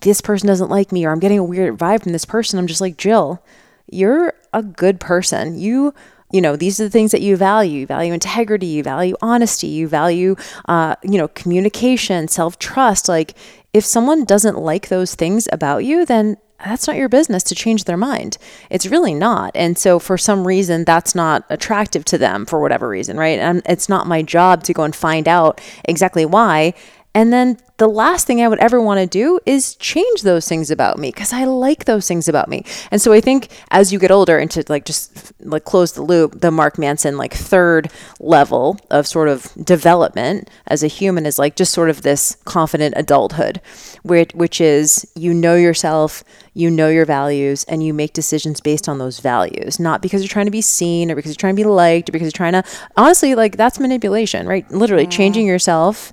this 0.00 0.20
person 0.20 0.46
doesn't 0.46 0.70
like 0.70 0.92
me 0.92 1.04
or 1.04 1.10
I'm 1.10 1.18
getting 1.18 1.38
a 1.38 1.44
weird 1.44 1.76
vibe 1.76 2.02
from 2.02 2.12
this 2.12 2.24
person, 2.24 2.58
I'm 2.58 2.68
just 2.68 2.80
like, 2.80 2.96
Jill, 2.96 3.42
you're 3.90 4.34
a 4.52 4.62
good 4.62 5.00
person. 5.00 5.58
You 5.58 5.92
you 6.32 6.40
know 6.40 6.56
these 6.56 6.80
are 6.80 6.84
the 6.84 6.90
things 6.90 7.12
that 7.12 7.20
you 7.20 7.36
value. 7.36 7.80
You 7.80 7.86
value 7.86 8.12
integrity 8.12 8.66
you 8.66 8.82
value 8.82 9.16
honesty 9.22 9.68
you 9.68 9.88
value 9.88 10.36
uh, 10.68 10.96
you 11.02 11.18
know 11.18 11.28
communication 11.28 12.28
self-trust. 12.28 13.08
Like 13.08 13.34
if 13.72 13.84
someone 13.84 14.24
doesn't 14.24 14.58
like 14.58 14.88
those 14.88 15.14
things 15.14 15.48
about 15.52 15.84
you 15.84 16.04
then 16.04 16.36
that's 16.64 16.86
not 16.86 16.96
your 16.96 17.08
business 17.08 17.42
to 17.44 17.54
change 17.54 17.84
their 17.84 17.96
mind. 17.96 18.36
It's 18.68 18.86
really 18.86 19.14
not. 19.14 19.52
And 19.54 19.78
so 19.78 19.98
for 19.98 20.18
some 20.18 20.46
reason 20.46 20.84
that's 20.84 21.14
not 21.14 21.46
attractive 21.48 22.04
to 22.06 22.18
them 22.18 22.44
for 22.44 22.60
whatever 22.60 22.88
reason 22.88 23.16
right? 23.16 23.38
And 23.38 23.62
it's 23.66 23.88
not 23.88 24.06
my 24.06 24.22
job 24.22 24.62
to 24.64 24.74
go 24.74 24.82
and 24.82 24.94
find 24.94 25.26
out 25.26 25.60
exactly 25.84 26.26
why 26.26 26.74
and 27.14 27.32
then 27.32 27.58
the 27.78 27.88
last 27.88 28.26
thing 28.26 28.42
I 28.42 28.46
would 28.46 28.58
ever 28.58 28.80
want 28.80 29.00
to 29.00 29.06
do 29.06 29.40
is 29.46 29.74
change 29.76 30.20
those 30.20 30.46
things 30.46 30.70
about 30.70 30.98
me 30.98 31.08
because 31.08 31.32
I 31.32 31.44
like 31.44 31.86
those 31.86 32.06
things 32.06 32.28
about 32.28 32.46
me. 32.46 32.64
And 32.90 33.00
so 33.00 33.12
I 33.12 33.22
think 33.22 33.48
as 33.70 33.90
you 33.90 33.98
get 33.98 34.10
older 34.10 34.38
and 34.38 34.50
to 34.50 34.62
like 34.68 34.84
just 34.84 35.32
like 35.40 35.64
close 35.64 35.92
the 35.92 36.02
loop, 36.02 36.40
the 36.40 36.50
Mark 36.50 36.78
Manson 36.78 37.16
like 37.16 37.32
third 37.32 37.90
level 38.20 38.78
of 38.90 39.06
sort 39.06 39.28
of 39.28 39.52
development 39.64 40.50
as 40.66 40.82
a 40.82 40.88
human 40.88 41.24
is 41.24 41.38
like 41.38 41.56
just 41.56 41.72
sort 41.72 41.88
of 41.88 42.02
this 42.02 42.36
confident 42.44 42.94
adulthood, 42.98 43.62
which 44.02 44.32
which 44.34 44.60
is 44.60 45.10
you 45.16 45.32
know 45.32 45.56
yourself, 45.56 46.22
you 46.52 46.70
know 46.70 46.90
your 46.90 47.06
values, 47.06 47.64
and 47.64 47.82
you 47.82 47.94
make 47.94 48.12
decisions 48.12 48.60
based 48.60 48.90
on 48.90 48.98
those 48.98 49.20
values, 49.20 49.80
not 49.80 50.02
because 50.02 50.20
you're 50.20 50.28
trying 50.28 50.44
to 50.44 50.52
be 50.52 50.60
seen 50.60 51.10
or 51.10 51.14
because 51.14 51.30
you're 51.30 51.36
trying 51.36 51.56
to 51.56 51.62
be 51.62 51.66
liked 51.66 52.10
or 52.10 52.12
because 52.12 52.26
you're 52.26 52.32
trying 52.32 52.52
to 52.52 52.62
honestly 52.96 53.34
like 53.34 53.56
that's 53.56 53.80
manipulation, 53.80 54.46
right? 54.46 54.70
Literally 54.70 55.06
mm. 55.06 55.10
changing 55.10 55.46
yourself 55.46 56.12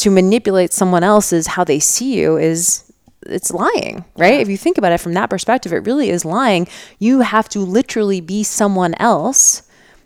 to 0.00 0.10
manipulate 0.10 0.72
someone 0.72 1.04
else's 1.04 1.46
how 1.46 1.64
they 1.64 1.78
see 1.78 2.18
you 2.18 2.36
is 2.36 2.90
it's 3.26 3.50
lying, 3.50 4.04
right? 4.16 4.34
Yeah. 4.34 4.40
If 4.40 4.48
you 4.48 4.56
think 4.56 4.78
about 4.78 4.92
it 4.92 4.98
from 4.98 5.12
that 5.14 5.28
perspective, 5.28 5.72
it 5.72 5.86
really 5.86 6.10
is 6.10 6.24
lying. 6.24 6.66
You 6.98 7.20
have 7.20 7.48
to 7.50 7.60
literally 7.60 8.20
be 8.20 8.42
someone 8.42 8.94
else 8.94 9.62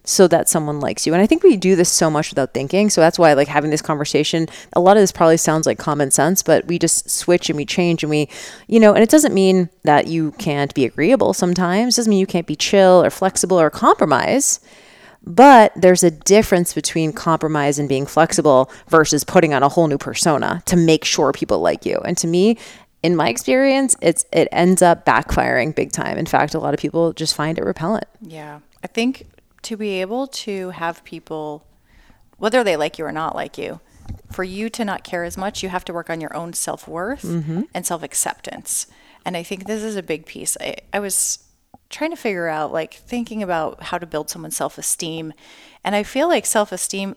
so 0.06 0.28
that 0.28 0.48
someone 0.48 0.80
likes 0.80 1.06
you. 1.06 1.14
And 1.14 1.22
I 1.22 1.26
think 1.26 1.42
we 1.42 1.56
do 1.56 1.76
this 1.76 1.88
so 1.90 2.10
much 2.10 2.30
without 2.30 2.52
thinking. 2.52 2.90
So 2.90 3.00
that's 3.00 3.18
why 3.18 3.32
like 3.32 3.48
having 3.48 3.70
this 3.70 3.80
conversation, 3.80 4.48
a 4.74 4.80
lot 4.80 4.96
of 4.96 5.02
this 5.02 5.12
probably 5.12 5.38
sounds 5.38 5.66
like 5.66 5.78
common 5.78 6.10
sense, 6.10 6.42
but 6.42 6.66
we 6.66 6.78
just 6.78 7.08
switch 7.08 7.48
and 7.48 7.56
we 7.56 7.64
change 7.64 8.02
and 8.02 8.10
we, 8.10 8.28
you 8.66 8.78
know, 8.78 8.92
and 8.92 9.02
it 9.02 9.08
doesn't 9.08 9.32
mean 9.32 9.70
that 9.84 10.06
you 10.06 10.32
can't 10.32 10.74
be 10.74 10.84
agreeable 10.84 11.32
sometimes. 11.32 11.94
It 11.94 12.00
doesn't 12.00 12.10
mean 12.10 12.18
you 12.18 12.26
can't 12.26 12.46
be 12.46 12.56
chill 12.56 13.02
or 13.02 13.10
flexible 13.10 13.58
or 13.58 13.70
compromise. 13.70 14.60
But 15.26 15.72
there's 15.74 16.04
a 16.04 16.10
difference 16.10 16.74
between 16.74 17.12
compromise 17.12 17.78
and 17.78 17.88
being 17.88 18.06
flexible 18.06 18.70
versus 18.88 19.24
putting 19.24 19.54
on 19.54 19.62
a 19.62 19.68
whole 19.68 19.88
new 19.88 19.98
persona 19.98 20.62
to 20.66 20.76
make 20.76 21.04
sure 21.04 21.32
people 21.32 21.60
like 21.60 21.86
you. 21.86 21.98
And 22.04 22.16
to 22.18 22.26
me, 22.26 22.58
in 23.02 23.16
my 23.16 23.28
experience, 23.28 23.96
it's 24.00 24.24
it 24.32 24.48
ends 24.52 24.82
up 24.82 25.06
backfiring 25.06 25.74
big 25.74 25.92
time. 25.92 26.18
In 26.18 26.26
fact, 26.26 26.54
a 26.54 26.58
lot 26.58 26.74
of 26.74 26.80
people 26.80 27.12
just 27.12 27.34
find 27.34 27.58
it 27.58 27.64
repellent. 27.64 28.06
Yeah. 28.20 28.60
I 28.82 28.86
think 28.86 29.26
to 29.62 29.76
be 29.76 30.00
able 30.00 30.26
to 30.26 30.70
have 30.70 31.02
people 31.04 31.64
whether 32.38 32.64
they 32.64 32.76
like 32.76 32.98
you 32.98 33.04
or 33.06 33.12
not 33.12 33.34
like 33.34 33.56
you, 33.56 33.80
for 34.30 34.44
you 34.44 34.68
to 34.68 34.84
not 34.84 35.04
care 35.04 35.24
as 35.24 35.36
much, 35.36 35.62
you 35.62 35.68
have 35.68 35.84
to 35.84 35.92
work 35.92 36.10
on 36.10 36.20
your 36.20 36.34
own 36.36 36.52
self-worth 36.52 37.22
mm-hmm. 37.22 37.62
and 37.72 37.86
self-acceptance. 37.86 38.86
And 39.24 39.36
I 39.36 39.42
think 39.42 39.66
this 39.66 39.82
is 39.82 39.96
a 39.96 40.02
big 40.02 40.26
piece. 40.26 40.56
I, 40.60 40.76
I 40.92 41.00
was 41.00 41.43
trying 41.94 42.10
to 42.10 42.16
figure 42.16 42.48
out 42.48 42.72
like 42.72 42.94
thinking 42.94 43.42
about 43.42 43.84
how 43.84 43.98
to 43.98 44.06
build 44.06 44.28
someone's 44.28 44.56
self-esteem. 44.56 45.32
And 45.84 45.94
i 45.94 46.02
feel 46.02 46.28
like 46.28 46.44
self-esteem 46.44 47.14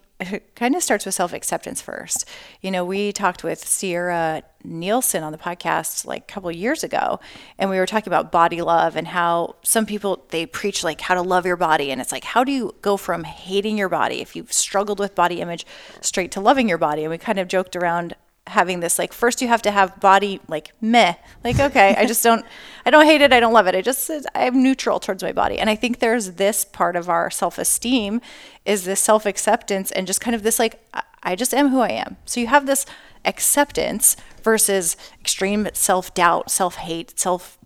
kind 0.56 0.76
of 0.76 0.84
starts 0.84 1.06
with 1.06 1.16
self-acceptance 1.16 1.82
first. 1.82 2.26
You 2.62 2.70
know 2.72 2.86
we 2.86 3.12
talked 3.12 3.44
with 3.44 3.60
sierra 3.60 4.44
nielsen 4.64 5.24
on 5.24 5.32
the 5.32 5.38
podcast 5.38 6.06
like 6.06 6.24
a 6.24 6.34
couple 6.34 6.52
years 6.52 6.84
ago 6.84 7.20
and 7.58 7.70
we 7.70 7.78
were 7.78 7.86
talking 7.86 8.12
about 8.12 8.32
body 8.32 8.62
love 8.62 8.96
and 8.96 9.08
how 9.08 9.56
some 9.64 9.86
people 9.86 10.26
they 10.30 10.46
preach 10.46 10.84
like 10.84 11.02
how 11.02 11.16
to 11.16 11.22
love 11.22 11.46
your 11.46 11.58
body. 11.58 11.92
And 11.92 12.00
it's 12.00 12.12
like 12.12 12.24
how 12.24 12.44
do 12.44 12.52
you 12.52 12.76
go 12.82 12.98
from 12.98 13.24
hating 13.24 13.78
your 13.78 13.90
body 13.90 14.22
if 14.22 14.36
you've 14.36 14.54
struggled 14.54 15.00
with 15.00 15.16
body 15.16 15.42
image 15.42 15.66
straight 16.02 16.32
to 16.34 16.40
loving 16.40 16.70
your 16.70 16.78
body? 16.78 17.04
And 17.04 17.12
we 17.12 17.18
kind 17.18 17.40
of 17.40 17.48
joked 17.48 17.76
around 17.76 18.16
having 18.48 18.80
this 18.80 18.98
like 18.98 19.14
first 19.14 19.42
you 19.42 19.48
have 19.48 19.62
to 19.62 19.72
have 19.72 20.00
body 20.00 20.40
like 20.48 20.72
meh 20.82 21.14
like 21.44 21.60
okay 21.60 21.96
i 21.98 22.06
just 22.06 22.24
don't 22.24 22.46
i 22.86 22.90
don't 22.90 23.06
hate 23.06 23.22
it 23.22 23.34
i 23.34 23.40
don't 23.40 23.54
love 23.54 23.68
it 23.68 23.76
i 23.76 23.82
just 23.82 24.10
i'm 24.36 24.64
neutral 24.64 25.00
towards 25.00 25.24
my 25.24 25.32
body. 25.32 25.60
And 25.60 25.70
i 25.70 25.76
think 25.76 26.00
there's 26.00 26.32
this 26.34 26.66
part 26.66 26.96
of 26.96 27.10
our 27.10 27.30
self-esteem 27.30 28.22
is 28.66 28.86
this 28.86 29.02
self-acceptance 29.02 29.92
and 29.92 30.08
just 30.08 30.22
kind 30.22 30.36
of 30.36 30.44
this 30.44 30.60
like 30.60 30.80
i 31.24 31.36
just 31.36 31.54
am 31.54 31.70
who 31.70 31.80
i 31.80 31.90
am. 31.90 32.18
So 32.26 32.40
you 32.40 32.48
have 32.48 32.66
this 32.66 32.86
acceptance 33.26 34.16
versus 34.44 34.96
extreme 35.20 35.68
self-doubt 35.74 36.50
self-hate 36.50 37.20
self 37.20 37.58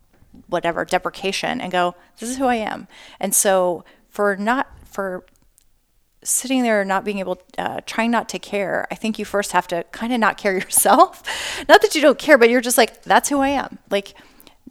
whatever 0.48 0.86
deprecation 0.86 1.62
and 1.62 1.72
go 1.72 1.96
this 2.20 2.30
is 2.30 2.38
who 2.38 2.46
i 2.46 2.56
am. 2.56 2.88
And 3.20 3.36
so 3.36 3.84
for 4.10 4.36
not 4.36 4.68
for 4.86 5.26
sitting 6.24 6.64
there 6.64 6.86
not 6.86 7.04
being 7.04 7.20
able 7.20 7.42
uh, 7.58 7.82
trying 7.86 8.12
not 8.12 8.30
to 8.30 8.38
care 8.38 8.88
i 8.92 8.96
think 8.96 9.18
you 9.18 9.26
first 9.26 9.52
have 9.54 9.68
to 9.68 9.84
kind 9.92 10.14
of 10.14 10.20
not 10.20 10.38
care 10.38 10.54
yourself. 10.64 11.24
Not 11.68 11.82
that 11.82 11.96
you 11.96 12.02
don't 12.02 12.20
care 12.20 12.38
but 12.38 12.50
you're 12.50 12.62
just 12.62 12.78
like 12.78 13.04
that's 13.04 13.30
who 13.30 13.40
i 13.40 13.50
am. 13.50 13.80
Like 13.90 14.14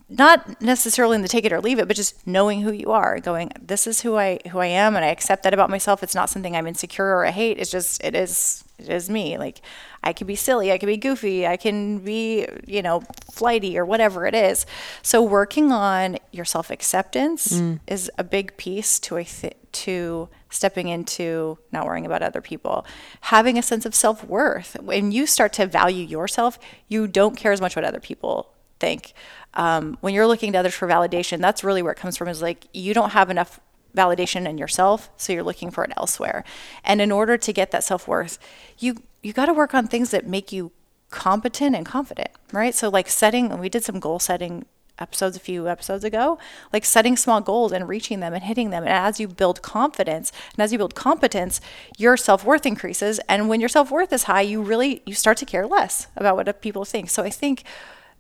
not 0.09 0.61
necessarily 0.61 1.15
in 1.15 1.23
the 1.23 1.29
take 1.29 1.45
it 1.45 1.53
or 1.53 1.61
leave 1.61 1.79
it 1.79 1.87
but 1.87 1.95
just 1.97 2.27
knowing 2.27 2.63
who 2.63 2.73
you 2.73 2.91
are 2.91 3.21
going 3.21 3.49
this 3.61 3.87
is 3.87 4.01
who 4.01 4.17
i 4.17 4.41
who 4.51 4.59
i 4.59 4.67
am 4.67 4.97
and 4.97 5.05
i 5.05 5.09
accept 5.09 5.43
that 5.43 5.55
about 5.55 5.71
myself. 5.71 6.03
It's 6.03 6.15
not 6.15 6.31
something 6.31 6.57
i'm 6.57 6.67
insecure 6.67 7.07
or 7.07 7.27
i 7.27 7.31
hate. 7.31 7.59
It's 7.59 7.71
just 7.71 8.03
it 8.05 8.15
is 8.15 8.65
it 8.79 8.89
is 8.89 9.11
me. 9.11 9.39
Like 9.39 9.61
i 10.03 10.13
can 10.13 10.27
be 10.27 10.37
silly 10.37 10.73
i 10.73 10.79
can 10.79 10.87
be 10.87 10.97
goofy 10.97 11.47
i 11.47 11.57
can 11.57 11.99
be 11.99 12.47
you 12.67 12.81
know 12.81 13.03
flighty 13.31 13.79
or 13.79 13.85
whatever 13.85 14.27
it 14.27 14.35
is. 14.35 14.67
So 15.03 15.23
working 15.23 15.73
on 15.73 16.19
your 16.33 16.45
self-acceptance 16.45 17.61
mm. 17.61 17.81
is 17.87 18.11
a 18.19 18.25
big 18.25 18.57
piece 18.57 18.99
to 19.01 19.17
a 19.17 19.25
th- 19.25 19.57
to 19.73 20.29
stepping 20.51 20.89
into 20.89 21.59
not 21.73 21.87
worrying 21.87 22.07
about 22.07 22.23
other 22.23 22.41
people, 22.41 22.85
having 23.23 23.57
a 23.57 23.63
sense 23.63 23.87
of 23.87 23.95
self 23.95 24.25
worth. 24.25 24.77
When 24.81 25.13
you 25.13 25.27
start 25.27 25.53
to 25.55 25.67
value 25.67 26.05
yourself, 26.05 26.59
you 26.89 27.07
don't 27.07 27.37
care 27.37 27.53
as 27.53 27.61
much 27.61 27.77
what 27.77 27.85
other 27.85 28.01
people 28.01 28.53
think. 28.79 29.13
Um, 29.55 29.97
when 30.01 30.15
you're 30.15 30.27
looking 30.27 30.53
to 30.53 30.59
others 30.59 30.75
for 30.75 30.89
validation, 30.89 31.41
that's 31.41 31.65
really 31.65 31.83
where 31.83 31.93
it 31.93 31.99
comes 31.99 32.17
from 32.17 32.29
is 32.29 32.43
like 32.43 32.67
you 32.73 32.95
don't 32.95 33.11
have 33.11 33.31
enough 33.31 33.61
validation 33.97 34.49
in 34.49 34.59
yourself, 34.59 35.11
so 35.17 35.33
you're 35.33 35.43
looking 35.43 35.71
for 35.71 35.85
it 35.85 35.93
elsewhere. 35.97 36.45
And 36.85 37.01
in 37.01 37.11
order 37.11 37.37
to 37.37 37.53
get 37.53 37.71
that 37.71 37.85
self 37.85 38.07
worth, 38.07 38.39
you 38.79 39.03
you 39.23 39.33
got 39.33 39.47
to 39.47 39.55
work 39.55 39.75
on 39.75 39.87
things 39.87 40.11
that 40.11 40.27
make 40.27 40.51
you 40.53 40.73
competent 41.11 41.77
and 41.77 41.85
confident, 41.85 42.31
right? 42.53 42.75
So 42.75 42.89
like 42.89 43.09
setting, 43.09 43.57
we 43.59 43.69
did 43.69 43.85
some 43.85 44.01
goal 44.01 44.19
setting 44.19 44.65
episodes 45.01 45.37
a 45.37 45.41
few 45.41 45.69
episodes 45.69 46.05
ago 46.05 46.39
like 46.73 46.85
setting 46.85 47.17
small 47.17 47.41
goals 47.41 47.73
and 47.73 47.89
reaching 47.89 48.21
them 48.21 48.35
and 48.35 48.45
hitting 48.45 48.71
them. 48.71 48.85
And 48.85 48.93
as 48.93 49.19
you 49.19 49.29
build 49.29 49.63
confidence 49.63 50.33
and 50.55 50.63
as 50.63 50.73
you 50.73 50.79
build 50.79 50.95
competence 50.95 51.61
your 51.97 52.17
self-worth 52.17 52.67
increases. 52.67 53.21
And 53.29 53.49
when 53.49 53.61
your 53.61 53.69
self-worth 53.69 54.13
is 54.13 54.25
high 54.25 54.43
you 54.43 54.63
really 54.63 55.03
you 55.07 55.15
start 55.15 55.37
to 55.39 55.47
care 55.47 55.67
less 55.67 56.07
about 56.17 56.37
what 56.37 56.61
people 56.61 56.85
think. 56.85 57.11
So 57.11 57.23
i 57.23 57.31
think 57.31 57.65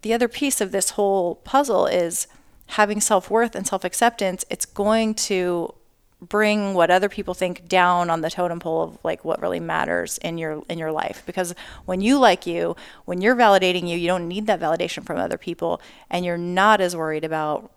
the 0.02 0.14
other 0.14 0.28
piece 0.28 0.60
of 0.60 0.72
this 0.72 0.90
whole 0.90 1.36
puzzle 1.36 1.86
is 1.86 2.26
having 2.68 3.00
self-worth 3.00 3.54
and 3.54 3.66
self-acceptance. 3.66 4.44
It's 4.48 4.64
going 4.64 5.14
to 5.14 5.74
bring 6.20 6.74
what 6.74 6.90
other 6.90 7.08
people 7.08 7.34
think 7.34 7.66
down 7.66 8.10
on 8.10 8.20
the 8.20 8.30
totem 8.30 8.60
pole 8.60 8.82
of 8.82 8.98
like 9.02 9.24
what 9.24 9.40
really 9.40 9.60
matters 9.60 10.18
in 10.18 10.38
your 10.38 10.62
in 10.68 10.78
your 10.78 10.92
life. 10.92 11.22
Because 11.26 11.54
when 11.86 12.00
you 12.00 12.18
like 12.18 12.46
you 12.46 12.76
when 13.06 13.20
you're 13.20 13.36
validating 13.36 13.88
you 13.88 13.96
you 13.96 14.06
don't 14.06 14.28
need 14.28 14.46
that 14.46 14.60
validation 14.60 15.04
from 15.04 15.18
other 15.18 15.38
people 15.38 15.80
and 16.10 16.24
you're 16.24 16.38
not 16.38 16.80
as 16.80 16.94
worried 16.94 17.24
about 17.24 17.72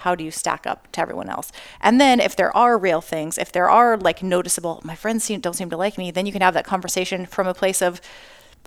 how 0.00 0.16
do 0.16 0.24
you 0.24 0.32
stack 0.32 0.66
up 0.66 0.90
to 0.90 1.00
everyone 1.00 1.28
else. 1.28 1.52
And 1.80 2.00
then 2.00 2.18
if 2.18 2.34
there 2.34 2.54
are 2.56 2.76
real 2.76 3.00
things 3.00 3.38
if 3.38 3.52
there 3.52 3.70
are 3.70 3.96
like 3.96 4.22
noticeable 4.22 4.80
my 4.82 4.96
friends 4.96 5.24
seem, 5.24 5.40
don't 5.40 5.54
seem 5.54 5.70
to 5.70 5.76
like 5.76 5.96
me 5.96 6.10
then 6.10 6.26
you 6.26 6.32
can 6.32 6.42
have 6.42 6.54
that 6.54 6.66
conversation 6.66 7.24
from 7.24 7.46
a 7.46 7.54
place 7.54 7.80
of 7.80 8.00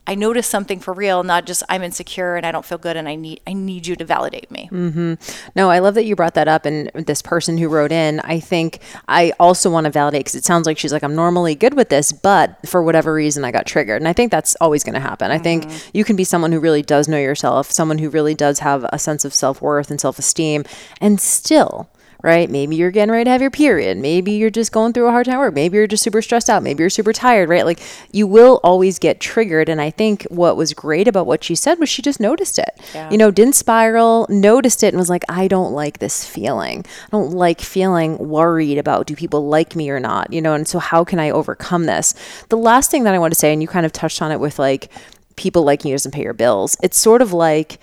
I 0.05 0.15
notice 0.15 0.47
something 0.47 0.79
for 0.79 0.93
real, 0.93 1.23
not 1.23 1.45
just 1.45 1.63
I'm 1.69 1.81
insecure 1.81 2.35
and 2.35 2.45
I 2.45 2.51
don't 2.51 2.65
feel 2.65 2.77
good 2.77 2.97
and 2.97 3.07
I 3.07 3.15
need 3.15 3.39
I 3.47 3.53
need 3.53 3.87
you 3.87 3.95
to 3.95 4.03
validate 4.03 4.51
me. 4.51 4.69
Mm-hmm. 4.71 5.13
No, 5.55 5.69
I 5.69 5.79
love 5.79 5.95
that 5.95 6.03
you 6.03 6.15
brought 6.15 6.33
that 6.33 6.47
up. 6.47 6.65
And 6.65 6.91
this 6.93 7.21
person 7.21 7.57
who 7.57 7.69
wrote 7.69 7.91
in, 7.91 8.19
I 8.21 8.39
think 8.39 8.79
I 9.07 9.31
also 9.39 9.69
want 9.69 9.85
to 9.85 9.91
validate 9.91 10.21
because 10.21 10.35
it 10.35 10.43
sounds 10.43 10.65
like 10.65 10.77
she's 10.77 10.91
like 10.91 11.03
I'm 11.03 11.15
normally 11.15 11.55
good 11.55 11.75
with 11.75 11.89
this, 11.89 12.11
but 12.11 12.57
for 12.67 12.83
whatever 12.83 13.13
reason 13.13 13.45
I 13.45 13.51
got 13.51 13.65
triggered. 13.65 14.01
And 14.01 14.07
I 14.07 14.13
think 14.13 14.29
that's 14.29 14.55
always 14.59 14.83
going 14.83 14.95
to 14.95 14.99
happen. 14.99 15.29
Mm-hmm. 15.29 15.39
I 15.39 15.43
think 15.43 15.65
mm-hmm. 15.65 15.89
you 15.97 16.03
can 16.03 16.17
be 16.17 16.25
someone 16.25 16.51
who 16.51 16.59
really 16.59 16.81
does 16.81 17.07
know 17.07 17.17
yourself, 17.17 17.71
someone 17.71 17.97
who 17.97 18.09
really 18.09 18.35
does 18.35 18.59
have 18.59 18.85
a 18.91 18.99
sense 18.99 19.23
of 19.23 19.33
self 19.33 19.61
worth 19.61 19.89
and 19.89 20.01
self 20.01 20.19
esteem, 20.19 20.65
and 20.99 21.21
still 21.21 21.89
right? 22.23 22.49
Maybe 22.49 22.77
you're 22.77 22.89
getting 22.89 23.11
ready 23.11 23.25
to 23.25 23.29
have 23.29 23.41
your 23.41 23.51
period. 23.51 23.97
Maybe 23.97 24.31
you're 24.31 24.49
just 24.49 24.71
going 24.71 24.93
through 24.93 25.07
a 25.07 25.11
hard 25.11 25.25
time 25.25 25.39
work. 25.39 25.53
Maybe 25.53 25.77
you're 25.77 25.87
just 25.87 26.03
super 26.03 26.21
stressed 26.21 26.49
out. 26.49 26.63
Maybe 26.63 26.81
you're 26.81 26.89
super 26.89 27.11
tired, 27.11 27.49
right? 27.49 27.65
Like 27.65 27.81
you 28.13 28.25
will 28.25 28.61
always 28.63 28.97
get 28.97 29.19
triggered. 29.19 29.67
And 29.67 29.81
I 29.81 29.91
think 29.91 30.23
what 30.29 30.55
was 30.55 30.73
great 30.73 31.07
about 31.07 31.27
what 31.27 31.43
she 31.43 31.53
said 31.53 31.79
was 31.79 31.89
she 31.89 32.01
just 32.01 32.21
noticed 32.21 32.57
it. 32.57 32.79
Yeah. 32.95 33.11
You 33.11 33.17
know, 33.17 33.29
didn't 33.29 33.55
spiral, 33.55 34.25
noticed 34.29 34.83
it, 34.83 34.87
and 34.87 34.97
was 34.97 35.09
like, 35.09 35.25
I 35.27 35.49
don't 35.49 35.73
like 35.73 35.99
this 35.99 36.25
feeling. 36.25 36.85
I 37.05 37.09
don't 37.11 37.31
like 37.31 37.59
feeling 37.59 38.17
worried 38.17 38.77
about 38.77 39.05
do 39.05 39.15
people 39.15 39.47
like 39.47 39.75
me 39.75 39.89
or 39.89 39.99
not, 39.99 40.31
you 40.31 40.41
know? 40.41 40.53
And 40.53 40.65
so 40.65 40.79
how 40.79 41.03
can 41.03 41.19
I 41.19 41.29
overcome 41.29 41.87
this? 41.87 42.15
The 42.47 42.57
last 42.57 42.89
thing 42.89 43.03
that 43.03 43.13
I 43.13 43.19
want 43.19 43.33
to 43.33 43.39
say, 43.39 43.51
and 43.51 43.61
you 43.61 43.67
kind 43.67 43.85
of 43.85 43.91
touched 43.91 44.21
on 44.21 44.31
it 44.31 44.39
with 44.39 44.59
like, 44.59 44.89
people 45.35 45.63
liking 45.63 45.89
you 45.89 45.95
doesn't 45.95 46.13
pay 46.13 46.21
your 46.21 46.33
bills. 46.33 46.77
It's 46.83 46.97
sort 46.97 47.21
of 47.21 47.33
like, 47.33 47.79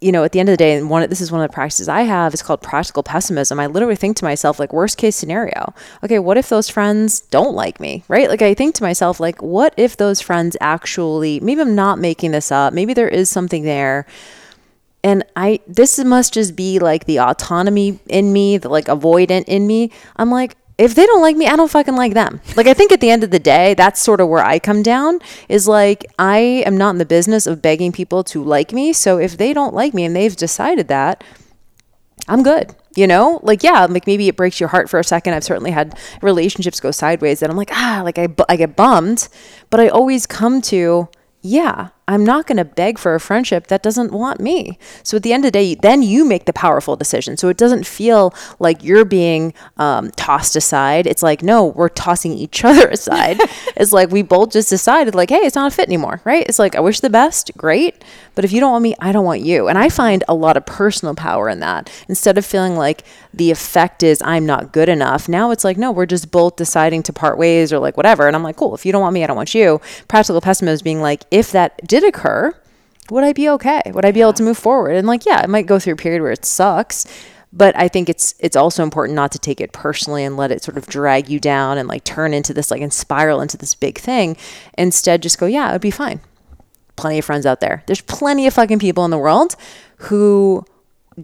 you 0.00 0.12
know, 0.12 0.22
at 0.22 0.30
the 0.30 0.38
end 0.38 0.48
of 0.48 0.52
the 0.52 0.58
day, 0.58 0.76
and 0.76 0.88
one 0.88 1.08
this 1.08 1.20
is 1.20 1.32
one 1.32 1.42
of 1.42 1.50
the 1.50 1.54
practices 1.54 1.88
I 1.88 2.02
have. 2.02 2.32
It's 2.32 2.42
called 2.42 2.62
practical 2.62 3.02
pessimism. 3.02 3.58
I 3.58 3.66
literally 3.66 3.96
think 3.96 4.16
to 4.18 4.24
myself, 4.24 4.60
like, 4.60 4.72
worst 4.72 4.96
case 4.96 5.16
scenario. 5.16 5.74
Okay, 6.04 6.20
what 6.20 6.36
if 6.36 6.48
those 6.48 6.68
friends 6.68 7.20
don't 7.20 7.54
like 7.54 7.80
me, 7.80 8.04
right? 8.06 8.28
Like, 8.28 8.42
I 8.42 8.54
think 8.54 8.76
to 8.76 8.84
myself, 8.84 9.18
like, 9.18 9.42
what 9.42 9.74
if 9.76 9.96
those 9.96 10.20
friends 10.20 10.56
actually? 10.60 11.40
Maybe 11.40 11.60
I'm 11.60 11.74
not 11.74 11.98
making 11.98 12.30
this 12.30 12.52
up. 12.52 12.72
Maybe 12.72 12.94
there 12.94 13.08
is 13.08 13.28
something 13.28 13.64
there. 13.64 14.06
And 15.02 15.24
I, 15.36 15.60
this 15.66 15.98
must 15.98 16.34
just 16.34 16.54
be 16.54 16.78
like 16.78 17.04
the 17.04 17.20
autonomy 17.20 17.98
in 18.08 18.32
me, 18.32 18.58
the 18.58 18.68
like 18.68 18.86
avoidant 18.86 19.44
in 19.46 19.66
me. 19.66 19.90
I'm 20.16 20.30
like, 20.30 20.56
if 20.78 20.94
they 20.94 21.04
don't 21.06 21.20
like 21.20 21.36
me, 21.36 21.46
I 21.48 21.56
don't 21.56 21.70
fucking 21.70 21.96
like 21.96 22.14
them. 22.14 22.40
Like 22.56 22.68
I 22.68 22.74
think 22.74 22.92
at 22.92 23.00
the 23.00 23.10
end 23.10 23.24
of 23.24 23.32
the 23.32 23.40
day, 23.40 23.74
that's 23.74 24.00
sort 24.00 24.20
of 24.20 24.28
where 24.28 24.44
I 24.44 24.60
come 24.60 24.82
down 24.82 25.18
is 25.48 25.66
like 25.66 26.06
I 26.18 26.38
am 26.38 26.76
not 26.76 26.90
in 26.90 26.98
the 26.98 27.04
business 27.04 27.48
of 27.48 27.60
begging 27.60 27.90
people 27.90 28.22
to 28.24 28.42
like 28.42 28.72
me. 28.72 28.92
So 28.92 29.18
if 29.18 29.36
they 29.36 29.52
don't 29.52 29.74
like 29.74 29.92
me 29.92 30.04
and 30.04 30.14
they've 30.14 30.34
decided 30.34 30.86
that, 30.88 31.24
I'm 32.28 32.44
good. 32.44 32.74
You 32.94 33.06
know, 33.06 33.40
like 33.42 33.64
yeah, 33.64 33.86
like 33.86 34.06
maybe 34.06 34.28
it 34.28 34.36
breaks 34.36 34.60
your 34.60 34.68
heart 34.68 34.88
for 34.88 35.00
a 35.00 35.04
second. 35.04 35.34
I've 35.34 35.44
certainly 35.44 35.72
had 35.72 35.98
relationships 36.22 36.80
go 36.80 36.92
sideways 36.92 37.42
and 37.42 37.50
I'm 37.50 37.56
like 37.56 37.72
ah, 37.72 38.02
like 38.04 38.18
I 38.18 38.28
I 38.48 38.56
get 38.56 38.76
bummed, 38.76 39.28
but 39.70 39.80
I 39.80 39.88
always 39.88 40.26
come 40.26 40.62
to 40.62 41.08
yeah, 41.42 41.88
I'm 42.08 42.24
not 42.24 42.46
going 42.46 42.56
to 42.56 42.64
beg 42.64 42.98
for 42.98 43.14
a 43.14 43.20
friendship 43.20 43.66
that 43.66 43.82
doesn't 43.82 44.12
want 44.12 44.40
me. 44.40 44.78
So 45.02 45.18
at 45.18 45.22
the 45.22 45.34
end 45.34 45.44
of 45.44 45.48
the 45.48 45.58
day, 45.58 45.74
then 45.74 46.02
you 46.02 46.24
make 46.24 46.46
the 46.46 46.54
powerful 46.54 46.96
decision. 46.96 47.36
So 47.36 47.48
it 47.48 47.58
doesn't 47.58 47.86
feel 47.86 48.34
like 48.58 48.82
you're 48.82 49.04
being 49.04 49.52
um, 49.76 50.10
tossed 50.12 50.56
aside. 50.56 51.06
It's 51.06 51.22
like, 51.22 51.42
no, 51.42 51.66
we're 51.66 51.90
tossing 51.90 52.32
each 52.32 52.64
other 52.68 52.88
aside. 52.88 53.38
it's 53.76 53.92
like 53.92 54.10
we 54.10 54.22
both 54.22 54.52
just 54.52 54.70
decided, 54.70 55.14
like, 55.14 55.28
hey, 55.28 55.36
it's 55.40 55.54
not 55.54 55.70
a 55.70 55.74
fit 55.74 55.86
anymore, 55.86 56.22
right? 56.24 56.46
It's 56.48 56.58
like, 56.58 56.74
I 56.74 56.80
wish 56.80 57.00
the 57.00 57.10
best, 57.10 57.50
great. 57.58 58.02
But 58.34 58.44
if 58.44 58.52
you 58.52 58.60
don't 58.60 58.70
want 58.72 58.84
me, 58.84 58.94
I 59.00 59.12
don't 59.12 59.24
want 59.24 59.42
you. 59.42 59.68
And 59.68 59.76
I 59.76 59.90
find 59.90 60.24
a 60.28 60.34
lot 60.34 60.56
of 60.56 60.64
personal 60.64 61.14
power 61.14 61.48
in 61.50 61.60
that. 61.60 61.90
Instead 62.08 62.38
of 62.38 62.46
feeling 62.46 62.76
like 62.76 63.04
the 63.34 63.50
effect 63.50 64.02
is 64.02 64.22
I'm 64.22 64.46
not 64.46 64.72
good 64.72 64.88
enough, 64.88 65.28
now 65.28 65.50
it's 65.50 65.64
like, 65.64 65.76
no, 65.76 65.92
we're 65.92 66.06
just 66.06 66.30
both 66.30 66.56
deciding 66.56 67.02
to 67.02 67.12
part 67.12 67.36
ways 67.36 67.70
or 67.70 67.78
like 67.78 67.96
whatever. 67.96 68.26
And 68.26 68.34
I'm 68.34 68.42
like, 68.42 68.56
cool, 68.56 68.74
if 68.74 68.86
you 68.86 68.92
don't 68.92 69.02
want 69.02 69.12
me, 69.12 69.24
I 69.24 69.26
don't 69.26 69.36
want 69.36 69.54
you. 69.54 69.80
Practical 70.06 70.40
pessimism 70.40 70.84
being 70.84 71.02
like, 71.02 71.24
if 71.30 71.52
that 71.52 71.84
did 72.00 72.08
occur, 72.08 72.54
would 73.10 73.24
I 73.24 73.32
be 73.32 73.48
okay? 73.50 73.82
Would 73.86 74.04
I 74.04 74.12
be 74.12 74.20
yeah. 74.20 74.26
able 74.26 74.34
to 74.34 74.42
move 74.42 74.58
forward? 74.58 74.94
And 74.94 75.06
like, 75.06 75.24
yeah, 75.24 75.42
it 75.42 75.48
might 75.48 75.66
go 75.66 75.78
through 75.78 75.94
a 75.94 75.96
period 75.96 76.22
where 76.22 76.32
it 76.32 76.44
sucks, 76.44 77.06
but 77.52 77.76
I 77.76 77.88
think 77.88 78.08
it's 78.08 78.34
it's 78.38 78.56
also 78.56 78.82
important 78.82 79.16
not 79.16 79.32
to 79.32 79.38
take 79.38 79.60
it 79.60 79.72
personally 79.72 80.24
and 80.24 80.36
let 80.36 80.50
it 80.50 80.62
sort 80.62 80.76
of 80.76 80.86
drag 80.86 81.28
you 81.28 81.40
down 81.40 81.78
and 81.78 81.88
like 81.88 82.04
turn 82.04 82.34
into 82.34 82.52
this 82.52 82.70
like 82.70 82.82
and 82.82 82.92
spiral 82.92 83.40
into 83.40 83.56
this 83.56 83.74
big 83.74 83.98
thing. 83.98 84.36
Instead, 84.76 85.22
just 85.22 85.38
go, 85.38 85.46
yeah, 85.46 85.70
it'd 85.70 85.80
be 85.80 85.90
fine. 85.90 86.20
Plenty 86.96 87.18
of 87.18 87.24
friends 87.24 87.46
out 87.46 87.60
there. 87.60 87.82
There's 87.86 88.00
plenty 88.02 88.46
of 88.46 88.54
fucking 88.54 88.80
people 88.80 89.04
in 89.04 89.10
the 89.10 89.18
world 89.18 89.56
who 89.96 90.64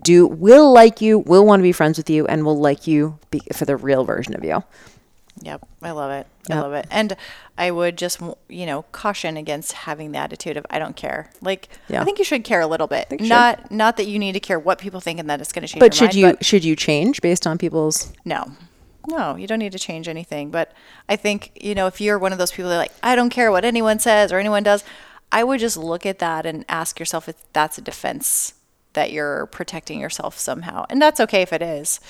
do 0.02 0.26
will 0.26 0.72
like 0.72 1.00
you, 1.00 1.18
will 1.18 1.44
want 1.44 1.60
to 1.60 1.64
be 1.64 1.72
friends 1.72 1.98
with 1.98 2.08
you, 2.08 2.26
and 2.26 2.44
will 2.44 2.58
like 2.58 2.86
you 2.86 3.18
be, 3.30 3.40
for 3.52 3.64
the 3.64 3.76
real 3.76 4.04
version 4.04 4.34
of 4.34 4.44
you. 4.44 4.62
Yep, 5.42 5.66
I 5.82 5.90
love 5.90 6.10
it. 6.12 6.26
Yep. 6.48 6.58
I 6.58 6.60
love 6.60 6.72
it. 6.74 6.86
And 6.90 7.16
I 7.58 7.70
would 7.70 7.98
just, 7.98 8.20
you 8.48 8.66
know, 8.66 8.82
caution 8.92 9.36
against 9.36 9.72
having 9.72 10.12
the 10.12 10.18
attitude 10.18 10.56
of 10.56 10.64
I 10.70 10.78
don't 10.78 10.96
care. 10.96 11.30
Like, 11.42 11.68
yeah. 11.88 12.00
I 12.00 12.04
think 12.04 12.18
you 12.18 12.24
should 12.24 12.44
care 12.44 12.60
a 12.60 12.66
little 12.66 12.86
bit. 12.86 13.20
Not, 13.20 13.62
should. 13.62 13.70
not 13.70 13.96
that 13.96 14.06
you 14.06 14.18
need 14.18 14.32
to 14.32 14.40
care 14.40 14.58
what 14.58 14.78
people 14.78 15.00
think 15.00 15.18
and 15.18 15.28
that 15.28 15.40
it's 15.40 15.52
going 15.52 15.66
to 15.66 15.68
change. 15.68 15.80
But 15.80 15.92
should 15.92 16.06
mind, 16.06 16.14
you 16.14 16.26
but 16.26 16.44
should 16.44 16.64
you 16.64 16.76
change 16.76 17.20
based 17.20 17.46
on 17.46 17.58
people's? 17.58 18.12
No, 18.24 18.52
no, 19.08 19.36
you 19.36 19.46
don't 19.46 19.58
need 19.58 19.72
to 19.72 19.78
change 19.78 20.08
anything. 20.08 20.50
But 20.50 20.72
I 21.08 21.16
think 21.16 21.50
you 21.60 21.74
know 21.74 21.86
if 21.86 22.00
you're 22.00 22.18
one 22.18 22.32
of 22.32 22.38
those 22.38 22.52
people 22.52 22.70
that 22.70 22.78
like 22.78 22.92
I 23.02 23.16
don't 23.16 23.30
care 23.30 23.50
what 23.50 23.64
anyone 23.64 23.98
says 23.98 24.32
or 24.32 24.38
anyone 24.38 24.62
does, 24.62 24.84
I 25.32 25.44
would 25.44 25.60
just 25.60 25.76
look 25.76 26.06
at 26.06 26.20
that 26.20 26.46
and 26.46 26.64
ask 26.68 26.98
yourself 26.98 27.28
if 27.28 27.36
that's 27.52 27.76
a 27.78 27.82
defense 27.82 28.54
that 28.92 29.10
you're 29.10 29.46
protecting 29.46 30.00
yourself 30.00 30.38
somehow, 30.38 30.86
and 30.88 31.02
that's 31.02 31.20
okay 31.20 31.42
if 31.42 31.52
it 31.52 31.62
is. 31.62 32.00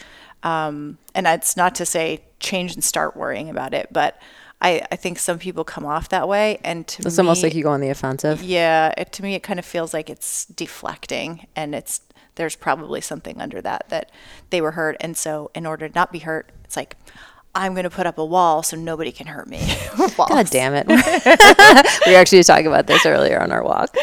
Um, 0.44 0.98
and 1.14 1.26
that's 1.26 1.57
not 1.57 1.74
to 1.76 1.87
say 1.87 2.22
change 2.38 2.74
and 2.74 2.85
start 2.85 3.16
worrying 3.16 3.48
about 3.48 3.74
it, 3.74 3.88
but 3.90 4.20
I, 4.61 4.87
I 4.92 4.96
think 4.96 5.18
some 5.18 5.38
people 5.38 5.64
come 5.64 5.85
off 5.85 6.11
that 6.11 6.28
way. 6.28 6.59
And 6.62 6.87
to 6.87 7.02
it's 7.02 7.16
me, 7.16 7.22
almost 7.22 7.42
like 7.42 7.54
you 7.54 7.62
go 7.62 7.70
on 7.70 7.80
the 7.80 7.88
offensive. 7.88 8.42
Yeah. 8.42 8.92
It, 8.96 9.12
to 9.12 9.22
me, 9.22 9.35
it 9.35 9.42
kind 9.42 9.59
of 9.59 9.64
feels 9.64 9.92
like 9.92 10.09
it's 10.09 10.44
deflecting 10.44 11.46
and 11.57 11.74
it's, 11.74 12.02
there's 12.37 12.57
probably 12.57 13.00
something 13.00 13.40
under 13.40 13.61
that 13.62 13.88
that 13.90 14.11
they 14.50 14.61
were 14.61 14.72
hurt. 14.72 14.96
And 15.00 15.16
so 15.16 15.50
in 15.54 15.66
order 15.66 15.88
to 15.88 15.94
not 15.94 16.12
be 16.12 16.20
hurt, 16.20 16.50
it's 16.64 16.76
like, 16.76 16.96
I'm 17.54 17.74
going 17.74 17.85
to 17.85 17.90
put 17.90 18.07
up 18.07 18.18
a 18.18 18.24
wall 18.24 18.64
so 18.64 18.76
nobody 18.76 19.12
can 19.12 19.28
hurt 19.28 19.48
me. 19.48 19.61
God 20.16 20.50
damn 20.50 20.74
it. 20.74 20.88
we 22.07 22.12
were 22.12 22.18
actually 22.18 22.42
talking 22.42 22.66
about 22.66 22.88
this 22.88 23.07
earlier 23.07 23.40
on 23.40 23.52
our 23.52 23.62
walk 23.62 23.94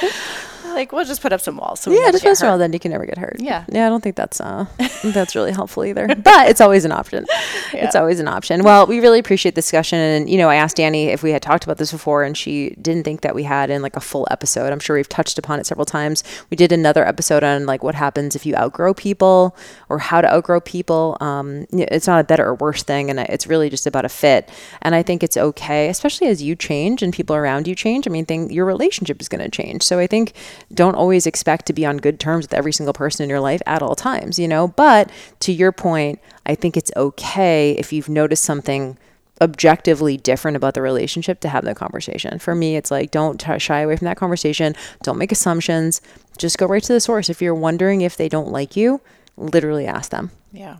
like 0.75 0.91
we'll 0.91 1.05
just 1.05 1.21
put 1.21 1.34
up 1.34 1.41
some 1.41 1.57
walls. 1.57 1.79
So 1.79 1.91
yeah, 1.91 2.12
just 2.12 2.23
put 2.23 2.41
a 2.41 2.45
wall, 2.45 2.57
then 2.57 2.73
you 2.73 2.79
can 2.79 2.91
never 2.91 3.05
get 3.05 3.17
hurt. 3.17 3.38
Yeah, 3.39 3.65
yeah. 3.69 3.86
I 3.86 3.89
don't 3.89 4.01
think 4.01 4.15
that's 4.15 4.39
uh, 4.41 4.65
that's 5.03 5.36
really 5.36 5.51
helpful 5.51 5.86
either, 5.86 6.07
but 6.07 6.49
it's 6.49 6.62
always 6.62 6.86
an 6.86 6.91
option. 6.91 7.25
yeah. 7.73 7.86
it's 7.86 7.95
always 7.95 8.19
an 8.19 8.27
option. 8.27 8.63
Well, 8.63 8.88
we 8.88 8.99
really 8.99 9.19
appreciate 9.19 9.55
the 9.55 9.62
discussion. 9.62 9.99
And, 9.99 10.29
you 10.29 10.38
know, 10.38 10.49
I 10.49 10.55
asked 10.55 10.77
Danny 10.77 11.05
if 11.07 11.23
we 11.23 11.31
had 11.31 11.41
talked 11.41 11.63
about 11.63 11.77
this 11.77 11.91
before, 11.91 12.23
and 12.23 12.38
she 12.38 12.71
didn't 12.81 13.03
think 13.03 13.21
that 13.21 13.36
we 13.36 13.43
had 13.43 13.69
in 13.69 13.81
like 13.81 13.95
a 13.95 14.01
full 14.01 14.27
episode. 14.31 14.71
I'm 14.71 14.79
sure 14.79 14.95
we've 14.95 15.07
touched 15.07 15.38
upon 15.38 15.60
it 15.60 15.65
several 15.65 15.86
times. 15.86 16.23
We 16.49 16.57
did 16.57 16.71
another 16.71 17.07
episode 17.07 17.43
on 17.43 17.65
like 17.65 17.84
what 17.84 17.95
happens 17.95 18.36
if 18.36 18.45
you 18.45 18.55
outgrow 18.55 18.93
people 18.93 19.55
or 19.89 19.99
how 19.99 20.21
to 20.21 20.31
outgrow 20.31 20.60
people. 20.60 21.17
Um, 21.21 21.67
it's 21.71 22.07
not 22.07 22.19
a 22.19 22.23
better 22.23 22.45
or 22.45 22.55
worse 22.55 22.84
thing, 22.84 23.10
and 23.10 23.19
it's 23.19 23.47
really 23.47 23.69
just 23.69 23.88
about 23.88 24.05
a 24.05 24.10
fit. 24.10 24.49
And 24.81 24.95
I 24.95 25.03
think 25.03 25.23
it's 25.23 25.38
okay, 25.38 25.89
especially 25.89 26.27
as 26.27 26.41
you 26.41 26.55
change 26.55 27.01
and 27.01 27.13
people 27.13 27.36
around 27.36 27.67
you 27.67 27.75
change. 27.75 28.07
I 28.07 28.12
mean, 28.12 28.25
thing, 28.25 28.51
your 28.51 28.65
relationship 28.65 29.21
is 29.21 29.29
going 29.29 29.43
to 29.43 29.49
change. 29.49 29.84
So 29.84 29.99
I 29.99 30.07
think 30.07 30.34
don't 30.73 30.95
always 30.95 31.25
expect 31.25 31.65
to 31.67 31.73
be 31.73 31.86
on 31.86 31.97
good 31.97 32.19
terms 32.19 32.45
with 32.45 32.53
every 32.53 32.71
single 32.71 32.93
person 32.93 33.23
in 33.23 33.29
your 33.29 33.39
life 33.39 33.62
at 33.65 33.81
all 33.81 33.95
times, 33.95 34.39
you 34.39 34.47
know? 34.47 34.69
But 34.69 35.10
to 35.41 35.51
your 35.51 35.71
point, 35.71 36.19
I 36.45 36.55
think 36.55 36.77
it's 36.77 36.91
okay 36.95 37.71
if 37.71 37.91
you've 37.93 38.10
noticed 38.10 38.43
something 38.43 38.97
objectively 39.41 40.17
different 40.17 40.55
about 40.55 40.75
the 40.75 40.81
relationship 40.81 41.39
to 41.41 41.49
have 41.49 41.65
that 41.65 41.75
conversation. 41.75 42.38
For 42.39 42.53
me, 42.53 42.75
it's 42.75 42.91
like 42.91 43.12
don't 43.12 43.39
t- 43.39 43.60
shy 43.60 43.79
away 43.79 43.95
from 43.95 44.05
that 44.05 44.17
conversation. 44.17 44.75
Don't 45.03 45.17
make 45.17 45.31
assumptions. 45.31 45.99
Just 46.38 46.57
go 46.57 46.67
right 46.67 46.84
to 46.84 46.93
the 46.93 46.99
source. 46.99 47.29
If 47.29 47.41
you're 47.41 47.55
wondering 47.55 48.01
if 48.01 48.15
they 48.15 48.29
don't 48.29 48.51
like 48.51 48.75
you, 48.75 49.01
literally 49.38 49.88
ask 49.88 50.12
them. 50.12 50.31
Yeah. 50.53 50.77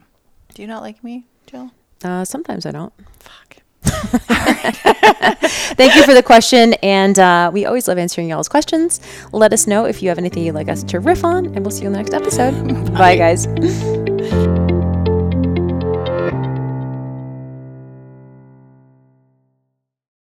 Do 0.54 0.62
you 0.62 0.67
not 0.67 0.84
like 0.84 1.04
me, 1.04 1.25
Jill? 1.47 1.71
Uh, 2.04 2.23
sometimes 2.23 2.65
I 2.65 2.71
don't. 2.71 2.93
Fuck. 3.19 3.58
Thank 5.76 5.96
you 5.96 6.04
for 6.04 6.13
the 6.13 6.24
question. 6.24 6.74
And 6.76 7.17
uh, 7.17 7.50
we 7.54 7.65
always 7.65 7.88
love 7.88 7.98
answering 7.98 8.30
y'all's 8.30 8.50
questions. 8.50 9.00
Let 9.32 9.54
us 9.54 9.67
know 9.67 9.86
if 9.86 10.02
you 10.04 10.10
have 10.10 10.17
anything 10.17 10.44
you'd 10.44 10.56
like 10.56 10.70
us 10.70 10.84
to 10.84 11.00
riff 11.00 11.24
on, 11.24 11.48
and 11.48 11.60
we'll 11.60 11.72
see 11.72 11.82
you 11.82 11.88
in 11.88 11.94
the 11.94 12.00
next 12.00 12.13
episode. 12.13 12.52
Bye, 12.94 13.15
Bye 13.15 13.17
guys. 13.17 13.48